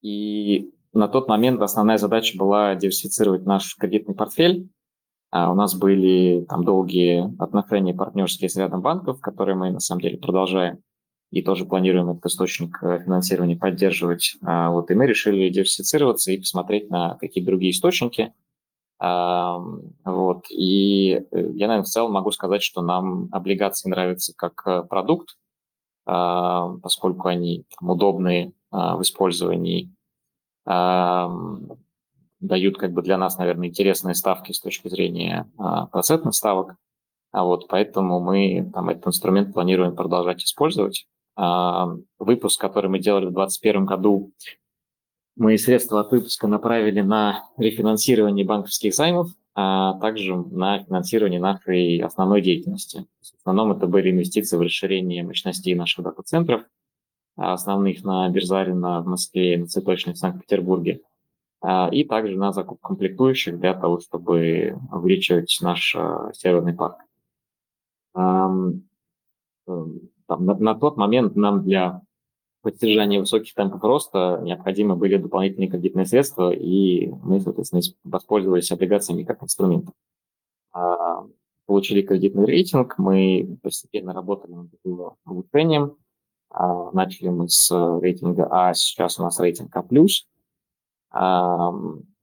И 0.02 0.70
на 0.92 1.08
тот 1.08 1.28
момент 1.28 1.60
основная 1.60 1.98
задача 1.98 2.38
была 2.38 2.74
диверсифицировать 2.76 3.44
наш 3.46 3.76
кредитный 3.76 4.14
портфель. 4.14 4.68
А 5.30 5.50
у 5.50 5.56
нас 5.56 5.74
были 5.74 6.46
там 6.48 6.62
долгие 6.62 7.34
отношения 7.42 7.92
партнерские 7.92 8.48
с 8.48 8.56
рядом 8.56 8.82
банков, 8.82 9.20
которые 9.20 9.56
мы 9.56 9.72
на 9.72 9.80
самом 9.80 10.00
деле 10.00 10.16
продолжаем 10.16 10.78
и 11.32 11.42
тоже 11.42 11.64
планируем 11.64 12.10
этот 12.10 12.26
источник 12.26 12.78
э, 12.80 13.00
финансирования 13.04 13.56
поддерживать. 13.56 14.36
А 14.42 14.70
вот, 14.70 14.92
и 14.92 14.94
мы 14.94 15.06
решили 15.06 15.48
диверсифицироваться 15.48 16.30
и 16.30 16.38
посмотреть 16.38 16.90
на 16.90 17.16
какие 17.16 17.44
другие 17.44 17.72
источники– 17.72 18.32
вот. 18.98 20.44
И 20.50 21.12
э, 21.12 21.22
я, 21.32 21.66
наверное, 21.66 21.82
в 21.82 21.88
целом 21.88 22.12
могу 22.12 22.30
сказать, 22.30 22.62
что 22.62 22.82
нам 22.82 23.28
облигации 23.32 23.88
нравятся 23.88 24.34
как 24.36 24.62
э, 24.66 24.82
продукт, 24.82 25.36
поскольку 26.06 27.28
они 27.28 27.64
там, 27.80 27.88
удобные 27.88 28.52
а, 28.70 28.94
в 28.94 29.00
использовании, 29.00 29.90
дают 30.66 32.76
как 32.76 32.92
бы 32.92 33.00
для 33.00 33.16
нас, 33.16 33.38
наверное, 33.38 33.68
интересные 33.68 34.14
ставки 34.14 34.52
с 34.52 34.60
точки 34.60 34.88
зрения 34.88 35.50
а, 35.56 35.86
процентных 35.86 36.34
ставок. 36.34 36.76
А 37.32 37.44
вот 37.44 37.68
поэтому 37.68 38.20
мы 38.20 38.70
там, 38.74 38.90
этот 38.90 39.06
инструмент 39.06 39.54
планируем 39.54 39.96
продолжать 39.96 40.44
использовать. 40.44 41.06
Выпуск, 42.18 42.60
который 42.60 42.90
мы 42.90 42.98
делали 42.98 43.24
в 43.24 43.32
2021 43.32 43.86
году, 43.86 44.30
мы 45.36 45.58
средства 45.58 46.00
от 46.00 46.12
выпуска 46.12 46.46
направили 46.46 47.00
на 47.00 47.44
рефинансирование 47.56 48.44
банковских 48.44 48.94
займов, 48.94 49.30
а 49.54 49.98
также 50.00 50.36
на 50.36 50.82
финансирование 50.84 51.40
нашей 51.40 51.98
основной 51.98 52.40
деятельности. 52.40 53.06
В 53.20 53.38
основном 53.38 53.72
это 53.72 53.86
были 53.86 54.10
инвестиции 54.10 54.56
в 54.56 54.60
расширение 54.60 55.22
мощностей 55.22 55.74
наших 55.74 56.04
дата-центров, 56.04 56.62
основных 57.36 58.04
на 58.04 58.28
Берзарина 58.28 59.00
в 59.00 59.06
Москве 59.06 59.54
и 59.54 59.56
на 59.56 59.66
Цветочной 59.66 60.14
в 60.14 60.18
Санкт-Петербурге, 60.18 61.00
а, 61.60 61.88
и 61.90 62.04
также 62.04 62.36
на 62.36 62.52
закупку 62.52 62.88
комплектующих 62.88 63.58
для 63.58 63.74
того, 63.74 64.00
чтобы 64.00 64.78
увеличивать 64.92 65.58
наш 65.62 65.96
а, 65.96 66.32
серверный 66.32 66.74
парк. 66.74 66.98
Эм, 68.14 68.88
там, 69.66 70.46
на, 70.46 70.54
на 70.54 70.74
тот 70.74 70.96
момент 70.96 71.36
нам 71.36 71.62
для 71.64 72.02
поддержания 72.64 73.20
высоких 73.20 73.52
темпов 73.52 73.84
роста 73.84 74.40
необходимы 74.42 74.96
были 74.96 75.18
дополнительные 75.18 75.68
кредитные 75.68 76.06
средства, 76.06 76.50
и 76.50 77.08
мы, 77.22 77.38
соответственно, 77.38 77.82
воспользовались 78.04 78.72
облигациями 78.72 79.22
как 79.22 79.42
инструментом. 79.42 79.92
А, 80.72 81.26
получили 81.66 82.00
кредитный 82.00 82.46
рейтинг, 82.46 82.96
мы 82.96 83.58
постепенно 83.62 84.14
работали 84.14 84.52
над 84.52 84.70
его 84.82 85.18
улучшением. 85.26 85.98
А, 86.48 86.90
начали 86.92 87.28
мы 87.28 87.48
с 87.50 87.70
рейтинга 88.00 88.48
А, 88.50 88.72
сейчас 88.72 89.20
у 89.20 89.22
нас 89.22 89.38
рейтинг 89.38 89.76
А+. 89.76 89.84
А, 91.10 91.70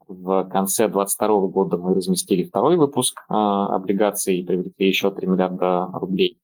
в 0.07 0.43
конце 0.49 0.87
2022 0.87 1.47
года 1.49 1.77
мы 1.77 1.93
разместили 1.93 2.43
второй 2.43 2.77
выпуск 2.77 3.23
облигаций 3.29 4.39
и 4.39 4.43
привлекли 4.43 4.87
еще 4.87 5.11
3 5.11 5.25
миллиарда 5.25 5.87
рублей. 5.93 6.37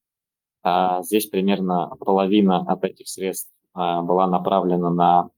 Здесь 1.01 1.25
примерно 1.25 1.93
половина 1.99 2.59
от 2.59 2.85
этих 2.85 3.09
средств 3.09 3.51
была 3.77 4.27
направлена 4.27 4.89
на 4.89 5.29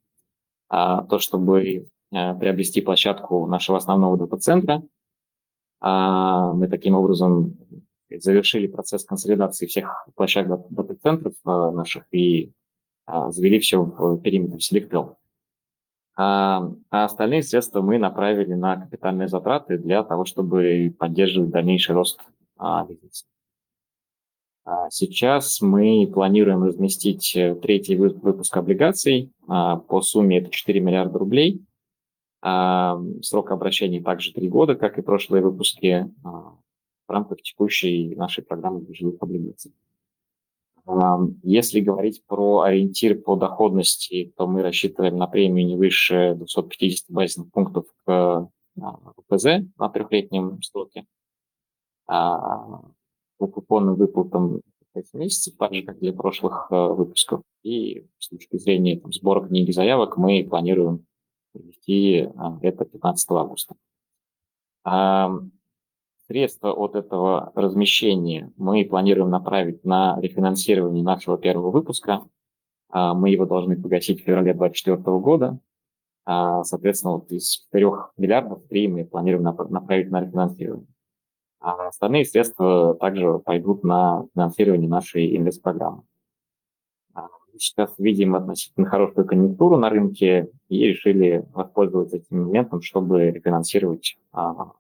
а, 0.70 1.04
то, 1.04 1.20
чтобы 1.20 1.88
а, 2.14 2.36
приобрести 2.36 2.82
площадку 2.82 3.46
нашего 3.48 3.78
основного 3.78 4.18
дата-центра. 4.18 4.84
Мы 5.82 6.68
таким 6.70 6.96
образом 6.96 7.58
завершили 8.10 8.68
процесс 8.68 9.06
консолидации 9.06 9.66
всех 9.66 10.10
площадок 10.14 10.68
дата-центров 10.70 11.36
наших 11.46 12.04
и 12.12 12.52
завели 13.08 13.60
все 13.60 13.82
в 13.82 14.18
периметр 14.18 14.58
Selectel. 14.58 15.16
А 16.18 16.70
остальные 16.90 17.44
средства 17.44 17.82
мы 17.82 17.98
направили 17.98 18.56
на 18.56 18.76
капитальные 18.76 19.30
затраты 19.30 19.78
для 19.78 20.04
того, 20.04 20.26
чтобы 20.26 20.94
поддерживать 21.00 21.52
дальнейший 21.52 21.96
рост 21.96 22.20
бизнеса. 22.90 23.24
Сейчас 24.90 25.62
мы 25.62 26.10
планируем 26.14 26.64
разместить 26.64 27.36
э, 27.36 27.56
третий 27.56 27.96
выпуск 27.96 28.56
облигаций 28.56 29.32
по 29.48 30.02
сумме 30.02 30.40
это 30.40 30.50
4 30.52 30.80
миллиарда 30.80 31.18
рублей. 31.18 31.62
Срок 32.42 33.52
обращения 33.52 34.02
также 34.02 34.34
3 34.34 34.48
года, 34.48 34.76
как 34.76 34.98
и 34.98 35.02
прошлые 35.02 35.44
выпуски 35.44 36.10
в 36.24 37.12
рамках 37.12 37.42
текущей 37.42 38.16
нашей 38.16 38.44
программы 38.44 38.82
биржевых 38.82 39.16
облигаций. 39.22 39.74
Если 41.44 41.82
говорить 41.82 42.24
про 42.26 42.62
ориентир 42.62 43.20
по 43.20 43.36
доходности, 43.36 44.34
то 44.38 44.48
мы 44.48 44.62
рассчитываем 44.62 45.18
на 45.18 45.28
премию 45.28 45.68
не 45.68 45.76
выше 45.76 46.36
250 46.36 47.10
базисных 47.10 47.52
пунктов 47.52 47.86
к 48.06 48.50
ПЗ 49.28 49.46
на 49.78 49.90
трехлетнем 49.90 50.62
сроке. 50.62 51.06
А, 53.40 53.46
по 53.46 53.48
купонным 53.48 53.96
выплатам 53.96 54.62
5 54.94 55.14
месяцев, 55.14 55.56
так 55.58 55.74
же, 55.74 55.84
как 55.84 56.00
для 56.00 56.14
прошлых 56.14 56.68
э, 56.72 56.76
выпусков. 56.76 57.42
И 57.64 58.06
с 58.18 58.30
точки 58.30 58.58
зрения 58.58 59.00
там, 59.00 59.12
сбора 59.12 59.48
книги 59.48 59.72
заявок 59.72 60.18
мы 60.18 60.46
планируем 60.50 61.06
провести 61.54 62.30
а, 62.36 62.60
это 62.62 62.86
15 62.86 63.32
августа. 63.32 63.76
Средства 66.28 66.72
от 66.74 66.96
этого 66.96 67.52
размещения 67.56 68.54
мы 68.56 68.86
планируем 68.86 69.32
направить 69.32 69.84
на 69.84 70.20
рефинансирование 70.22 71.04
нашего 71.04 71.38
первого 71.38 71.72
выпуска. 71.72 72.22
А, 72.90 73.14
мы 73.14 73.30
его 73.30 73.46
должны 73.46 73.82
погасить 73.82 74.22
в 74.22 74.26
феврале 74.26 74.54
2024 74.54 75.18
года. 75.20 75.60
А, 76.26 76.64
соответственно, 76.64 77.14
вот 77.14 77.32
из 77.32 77.50
4 77.72 77.92
миллиардов 78.18 78.64
3 78.68 78.88
мы 78.88 79.06
планируем 79.06 79.44
направить 79.44 80.12
на 80.12 80.22
рефинансирование. 80.22 80.88
А 81.60 81.88
остальные 81.90 82.26
средства 82.26 82.96
также 82.96 83.40
пойдут 83.40 83.84
на 83.84 84.26
финансирование 84.34 84.90
нашей 84.90 85.36
инвестпрограммы. 85.36 86.04
А, 87.14 87.28
сейчас 87.58 87.94
видим 87.98 88.36
относительно 88.36 88.88
хорошую 88.88 89.28
конъюнктуру 89.28 89.78
на 89.78 89.90
рынке 89.90 90.50
и 90.70 90.88
решили 90.88 91.46
воспользоваться 91.54 92.18
этим 92.18 92.44
моментом, 92.44 92.82
чтобы 92.82 93.32
рефинансировать 93.32 94.18
а, 94.32 94.74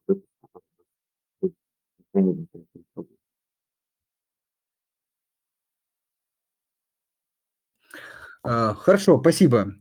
Хорошо, 8.75 9.19
спасибо. 9.19 9.73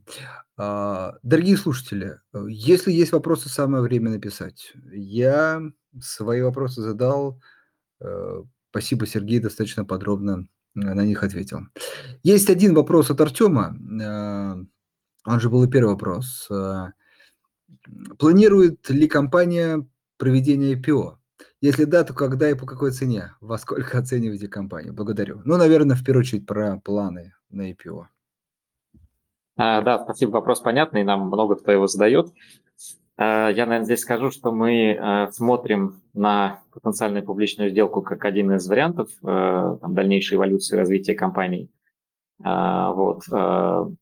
А, 0.57 1.15
дорогие 1.23 1.57
слушатели, 1.57 2.19
если 2.49 2.91
есть 2.91 3.13
вопросы, 3.13 3.49
самое 3.49 3.83
время 3.83 4.11
написать. 4.11 4.73
Я 4.93 5.63
свои 6.01 6.43
вопросы 6.43 6.83
задал. 6.83 7.41
Э, 8.01 8.43
спасибо, 8.71 9.07
Сергей 9.07 9.41
достаточно 9.41 9.85
подробно 9.85 10.47
на 10.75 11.05
них 11.05 11.23
ответил. 11.23 11.61
Есть 12.23 12.51
один 12.51 12.75
вопрос 12.75 13.11
от 13.11 13.21
Артема. 13.21 13.77
Э, 14.01 14.65
он 15.25 15.41
же 15.41 15.51
был 15.51 15.65
и 15.65 15.71
первый 15.71 15.91
вопрос. 15.91 16.49
Э, 16.51 16.93
планирует 18.19 18.89
ли 18.89 19.09
компания 19.09 19.87
проведение 20.17 20.75
IPO? 20.75 21.17
Если 21.61 21.85
да, 21.85 22.05
то 22.05 22.15
когда 22.15 22.49
и 22.51 22.55
по 22.55 22.67
какой 22.67 22.93
цене? 22.93 23.35
Во 23.41 23.59
сколько 23.59 23.99
оцениваете 23.99 24.49
компанию? 24.49 24.95
Благодарю. 24.95 25.43
Ну, 25.45 25.57
наверное, 25.57 25.97
в 25.97 26.05
первую 26.05 26.23
очередь 26.23 26.47
про 26.47 26.79
планы 26.79 27.35
на 27.51 27.73
IPO. 27.73 28.07
А, 29.57 29.83
да, 29.83 29.99
спасибо. 30.05 30.31
Вопрос 30.31 30.61
понятный, 30.61 31.03
нам 31.03 31.27
много 31.27 31.57
кто 31.57 31.73
его 31.73 31.89
задает. 31.89 32.33
А, 33.19 33.51
я, 33.51 33.67
наверное, 33.67 33.85
здесь 33.85 34.01
скажу, 34.01 34.31
что 34.31 34.53
мы 34.53 34.97
а, 34.97 35.31
смотрим 35.33 36.01
на 36.15 36.63
потенциальную 36.73 37.25
публичную 37.25 37.71
сделку 37.71 38.01
как 38.01 38.25
один 38.25 38.53
из 38.53 38.67
вариантов 38.69 39.11
а, 39.25 39.77
там, 39.77 39.95
дальнейшей 39.95 40.37
эволюции 40.37 40.77
развития 40.77 41.15
компании. 41.15 41.69
Вот. 42.41 43.25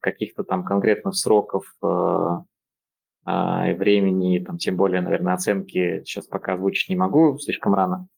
Каких-то 0.00 0.44
там 0.44 0.62
конкретных 0.62 1.16
сроков 1.16 1.64
и 1.82 2.42
времени, 3.24 4.40
там, 4.40 4.58
тем 4.58 4.76
более, 4.76 5.00
наверное, 5.00 5.32
оценки 5.32 6.02
сейчас 6.04 6.26
пока 6.26 6.52
озвучить 6.52 6.90
не 6.90 6.96
могу, 6.96 7.38
слишком 7.38 7.74
рано. 7.74 8.08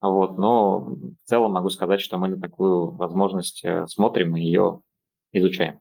Вот, 0.00 0.38
но 0.38 0.80
в 0.80 1.16
целом 1.24 1.52
могу 1.52 1.68
сказать, 1.68 2.00
что 2.00 2.16
мы 2.16 2.28
на 2.28 2.40
такую 2.40 2.90
возможность 2.90 3.62
э, 3.64 3.86
смотрим 3.86 4.34
и 4.36 4.40
ее 4.40 4.80
изучаем. 5.32 5.80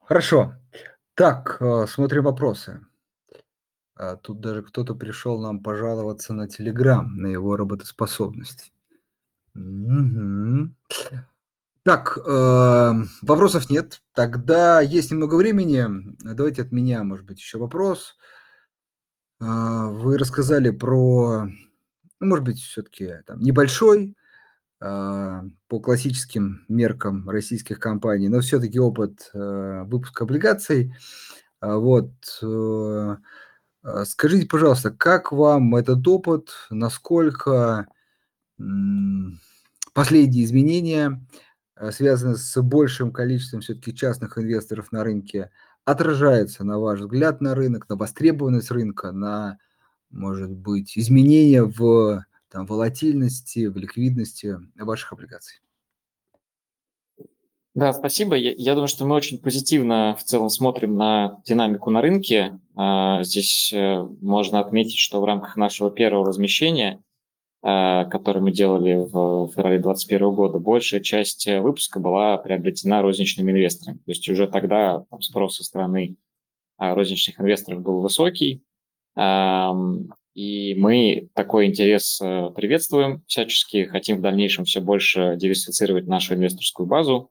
Хорошо. 0.00 0.54
Так, 1.14 1.58
э, 1.60 1.86
смотрим 1.86 2.24
вопросы. 2.24 2.84
А, 3.94 4.16
тут 4.16 4.40
даже 4.40 4.62
кто-то 4.62 4.96
пришел 4.96 5.40
нам 5.40 5.62
пожаловаться 5.62 6.34
на 6.34 6.48
Телеграм, 6.48 7.16
на 7.16 7.28
его 7.28 7.56
работоспособность. 7.56 8.72
Угу. 9.54 10.70
Так, 11.84 12.18
э, 12.18 12.92
вопросов 13.22 13.70
нет. 13.70 14.02
Тогда 14.12 14.80
есть 14.80 15.12
немного 15.12 15.36
времени. 15.36 15.86
Давайте 16.20 16.62
от 16.62 16.72
меня, 16.72 17.04
может 17.04 17.26
быть, 17.26 17.38
еще 17.38 17.58
вопрос. 17.58 18.16
Э, 19.40 19.44
вы 19.90 20.18
рассказали 20.18 20.70
про, 20.70 21.44
ну, 22.18 22.26
может 22.26 22.44
быть, 22.44 22.58
все-таки 22.58 23.22
там 23.26 23.38
небольшой 23.40 24.16
по 25.68 25.80
классическим 25.80 26.64
меркам 26.68 27.28
российских 27.28 27.78
компаний, 27.78 28.28
но 28.28 28.40
все-таки 28.40 28.78
опыт 28.78 29.30
э, 29.32 29.82
выпуска 29.86 30.24
облигаций. 30.24 30.94
Э, 31.60 31.76
вот. 31.76 32.12
Э, 32.42 33.16
э, 33.84 34.04
скажите, 34.04 34.46
пожалуйста, 34.46 34.90
как 34.90 35.32
вам 35.32 35.74
этот 35.76 36.06
опыт, 36.06 36.50
насколько 36.70 37.86
последние 39.94 40.44
изменения 40.44 41.20
Э, 41.76 41.90
связанные 41.90 42.36
с 42.36 42.62
большим 42.62 43.12
количеством 43.12 43.60
все-таки 43.60 43.94
частных 43.94 44.38
инвесторов 44.38 44.92
на 44.92 45.02
рынке, 45.04 45.50
отражается, 45.84 46.64
на 46.64 46.78
ваш 46.78 47.00
взгляд, 47.00 47.40
на 47.40 47.54
рынок, 47.54 47.88
на 47.88 47.96
востребованность 47.96 48.70
рынка, 48.70 49.12
на, 49.12 49.58
может 50.10 50.50
быть, 50.50 50.96
изменения 50.96 51.64
в 51.64 52.24
там, 52.54 52.66
волатильности, 52.66 53.66
в 53.66 53.76
ликвидности 53.76 54.56
ваших 54.76 55.12
облигаций? 55.12 55.60
Да, 57.74 57.92
спасибо. 57.92 58.36
Я, 58.36 58.54
я 58.56 58.74
думаю, 58.74 58.88
что 58.88 59.04
мы 59.04 59.16
очень 59.16 59.38
позитивно 59.38 60.16
в 60.18 60.22
целом 60.24 60.48
смотрим 60.48 60.96
на 60.96 61.42
динамику 61.44 61.90
на 61.90 62.00
рынке. 62.00 62.58
А, 62.76 63.22
здесь 63.24 63.72
э, 63.72 64.02
можно 64.20 64.60
отметить, 64.60 64.98
что 64.98 65.20
в 65.20 65.24
рамках 65.24 65.56
нашего 65.56 65.90
первого 65.90 66.26
размещения– 66.26 67.02
Э, 67.66 68.04
который 68.10 68.42
мы 68.42 68.52
делали 68.52 68.94
в 68.94 69.48
феврале 69.48 69.78
2021 69.78 70.34
года, 70.34 70.58
большая 70.58 71.00
часть 71.00 71.46
э, 71.46 71.62
выпуска 71.62 71.98
была 71.98 72.36
приобретена 72.36 73.00
розничными 73.00 73.52
инвесторами. 73.52 73.96
То 73.96 74.10
есть 74.10 74.28
уже 74.28 74.46
тогда 74.46 75.06
спрос 75.20 75.56
со 75.56 75.64
стороны 75.64 76.16
э, 76.78 76.92
розничных 76.92 77.40
инвесторов 77.40 77.80
был 77.80 78.02
высокий, 78.02 78.62
и 80.34 80.74
мы 80.74 81.28
такой 81.34 81.66
интерес 81.66 82.18
приветствуем 82.54 83.22
всячески, 83.26 83.84
хотим 83.84 84.18
в 84.18 84.20
дальнейшем 84.20 84.64
все 84.64 84.80
больше 84.80 85.36
диверсифицировать 85.36 86.06
нашу 86.06 86.34
инвесторскую 86.34 86.86
базу. 86.86 87.30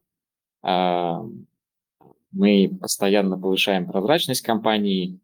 Мы 2.32 2.78
постоянно 2.82 3.38
повышаем 3.38 3.86
прозрачность 3.86 4.42
компании, 4.42 5.20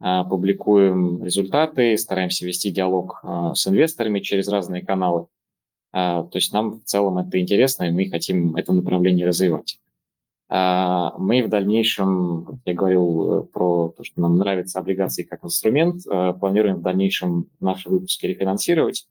а, 0.00 0.24
публикуем 0.24 1.24
результаты, 1.24 1.96
стараемся 1.96 2.46
вести 2.46 2.70
диалог 2.70 3.20
а, 3.22 3.54
с 3.54 3.66
инвесторами 3.66 4.20
через 4.20 4.48
разные 4.48 4.84
каналы. 4.84 5.26
А, 5.92 6.22
то 6.22 6.38
есть 6.38 6.52
нам 6.52 6.80
в 6.80 6.84
целом 6.84 7.18
это 7.18 7.40
интересно, 7.40 7.84
и 7.84 7.90
мы 7.90 8.08
хотим 8.08 8.54
это 8.54 8.72
направление 8.72 9.26
развивать. 9.26 9.80
Мы 10.50 11.42
в 11.42 11.48
дальнейшем, 11.48 12.60
я 12.64 12.74
говорил 12.74 13.40
э, 13.40 13.42
про 13.44 13.90
то, 13.90 14.02
что 14.02 14.20
нам 14.22 14.38
нравятся 14.38 14.78
облигации 14.78 15.22
как 15.22 15.44
инструмент, 15.44 16.04
планируем 16.04 16.76
в 16.76 16.82
дальнейшем 16.82 17.50
наши 17.60 17.90
выпуски 17.90 18.24
рефинансировать 18.24 19.06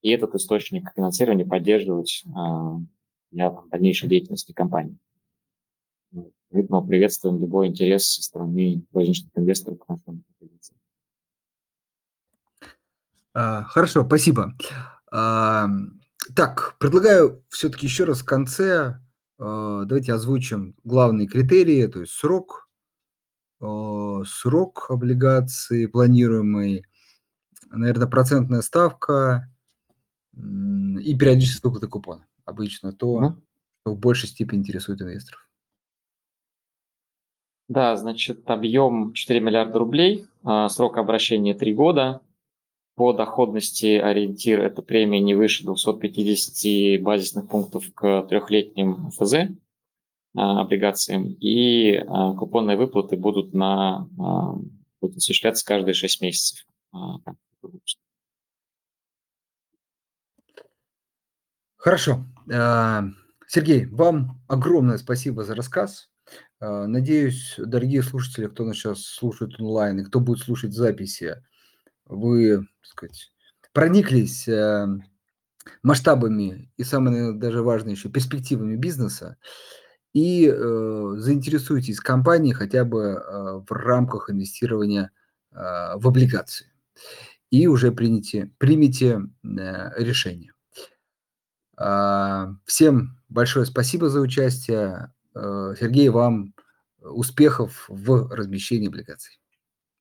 и 0.00 0.10
этот 0.10 0.34
источник 0.34 0.90
финансирования 0.96 1.44
поддерживать 1.44 2.24
для 3.30 3.50
дальнейшей 3.70 4.08
деятельности 4.08 4.52
компании. 4.52 4.96
Поэтому 6.50 6.86
приветствуем 6.86 7.38
любой 7.38 7.66
интерес 7.66 8.06
со 8.06 8.22
стороны 8.22 8.82
розничных 8.94 9.30
инвесторов 9.36 9.80
к 9.80 9.88
нашим 9.88 10.24
позициям. 10.38 10.78
Хорошо, 13.34 14.04
спасибо. 14.06 14.54
А, 15.10 15.68
так, 16.34 16.76
предлагаю 16.78 17.44
все-таки 17.48 17.86
еще 17.86 18.04
раз 18.04 18.20
в 18.20 18.24
конце, 18.24 18.72
а, 18.76 19.00
давайте 19.38 20.12
озвучим 20.12 20.74
главные 20.84 21.28
критерии, 21.28 21.86
то 21.86 22.00
есть 22.00 22.12
срок, 22.12 22.68
а, 23.60 24.24
срок 24.24 24.86
облигации 24.90 25.86
планируемый, 25.86 26.84
наверное, 27.70 28.06
процентная 28.08 28.62
ставка 28.62 29.50
и 30.34 31.16
периодичность 31.18 31.62
выплаты 31.64 31.88
купона. 31.88 32.26
Обычно 32.44 32.92
то, 32.92 33.36
что 33.80 33.94
в 33.94 33.98
большей 33.98 34.28
степени 34.28 34.60
интересует 34.60 35.02
инвесторов. 35.02 35.48
Да, 37.68 37.96
значит, 37.96 38.48
объем 38.48 39.12
4 39.12 39.40
миллиарда 39.40 39.78
рублей, 39.78 40.26
а, 40.42 40.68
срок 40.70 40.96
обращения 40.96 41.54
3 41.54 41.74
года. 41.74 42.22
По 42.98 43.12
доходности 43.12 43.96
ориентир 43.96 44.60
это 44.60 44.82
премия 44.82 45.20
не 45.20 45.36
выше 45.36 45.62
250 45.62 47.00
базисных 47.00 47.48
пунктов 47.48 47.84
к 47.94 48.22
трехлетним 48.28 49.12
ФЗ 49.12 49.34
облигациям, 50.34 51.26
и 51.40 52.04
купонные 52.36 52.76
выплаты 52.76 53.16
будут, 53.16 53.54
на, 53.54 54.08
будут 55.00 55.16
осуществляться 55.16 55.64
каждые 55.64 55.94
6 55.94 56.20
месяцев. 56.20 56.66
Хорошо. 61.76 62.24
Сергей, 63.46 63.86
вам 63.86 64.42
огромное 64.48 64.98
спасибо 64.98 65.44
за 65.44 65.54
рассказ. 65.54 66.10
А, 66.60 66.86
надеюсь, 66.86 67.54
дорогие 67.56 68.02
слушатели, 68.02 68.48
кто 68.48 68.64
нас 68.64 68.76
сейчас 68.76 69.02
слушает 69.02 69.58
онлайн 69.60 70.00
и 70.00 70.04
кто 70.04 70.20
будет 70.20 70.40
слушать 70.40 70.72
записи, 70.74 71.36
вы, 72.08 72.58
так 72.58 72.86
сказать, 72.86 73.32
прониклись 73.72 74.48
э, 74.48 74.86
масштабами 75.82 76.70
и, 76.76 76.84
самое 76.84 77.32
даже 77.32 77.62
важное 77.62 77.92
еще, 77.92 78.08
перспективами 78.08 78.76
бизнеса 78.76 79.36
и 80.14 80.46
э, 80.46 81.14
заинтересуйтесь 81.16 82.00
компанией 82.00 82.54
хотя 82.54 82.84
бы 82.84 83.02
э, 83.02 83.62
в 83.68 83.70
рамках 83.70 84.30
инвестирования 84.30 85.10
э, 85.52 85.56
в 85.96 86.08
облигации 86.08 86.72
и 87.50 87.66
уже 87.66 87.92
примите, 87.92 88.50
примите 88.58 89.20
э, 89.44 90.02
решение. 90.02 90.52
Э, 91.78 92.48
всем 92.64 93.18
большое 93.28 93.66
спасибо 93.66 94.08
за 94.08 94.20
участие. 94.20 95.12
Э, 95.34 95.74
Сергей, 95.78 96.08
вам 96.08 96.54
успехов 97.00 97.84
в 97.88 98.34
размещении 98.34 98.88
облигаций. 98.88 99.37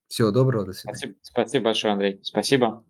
Всего 0.08 0.32
доброго, 0.32 0.66
до 0.66 0.74
свидания. 0.74 0.98
Спасибо, 0.98 1.16
спасибо 1.22 1.64
большое, 1.66 1.94
Андрей. 1.94 2.20
Спасибо. 2.24 2.84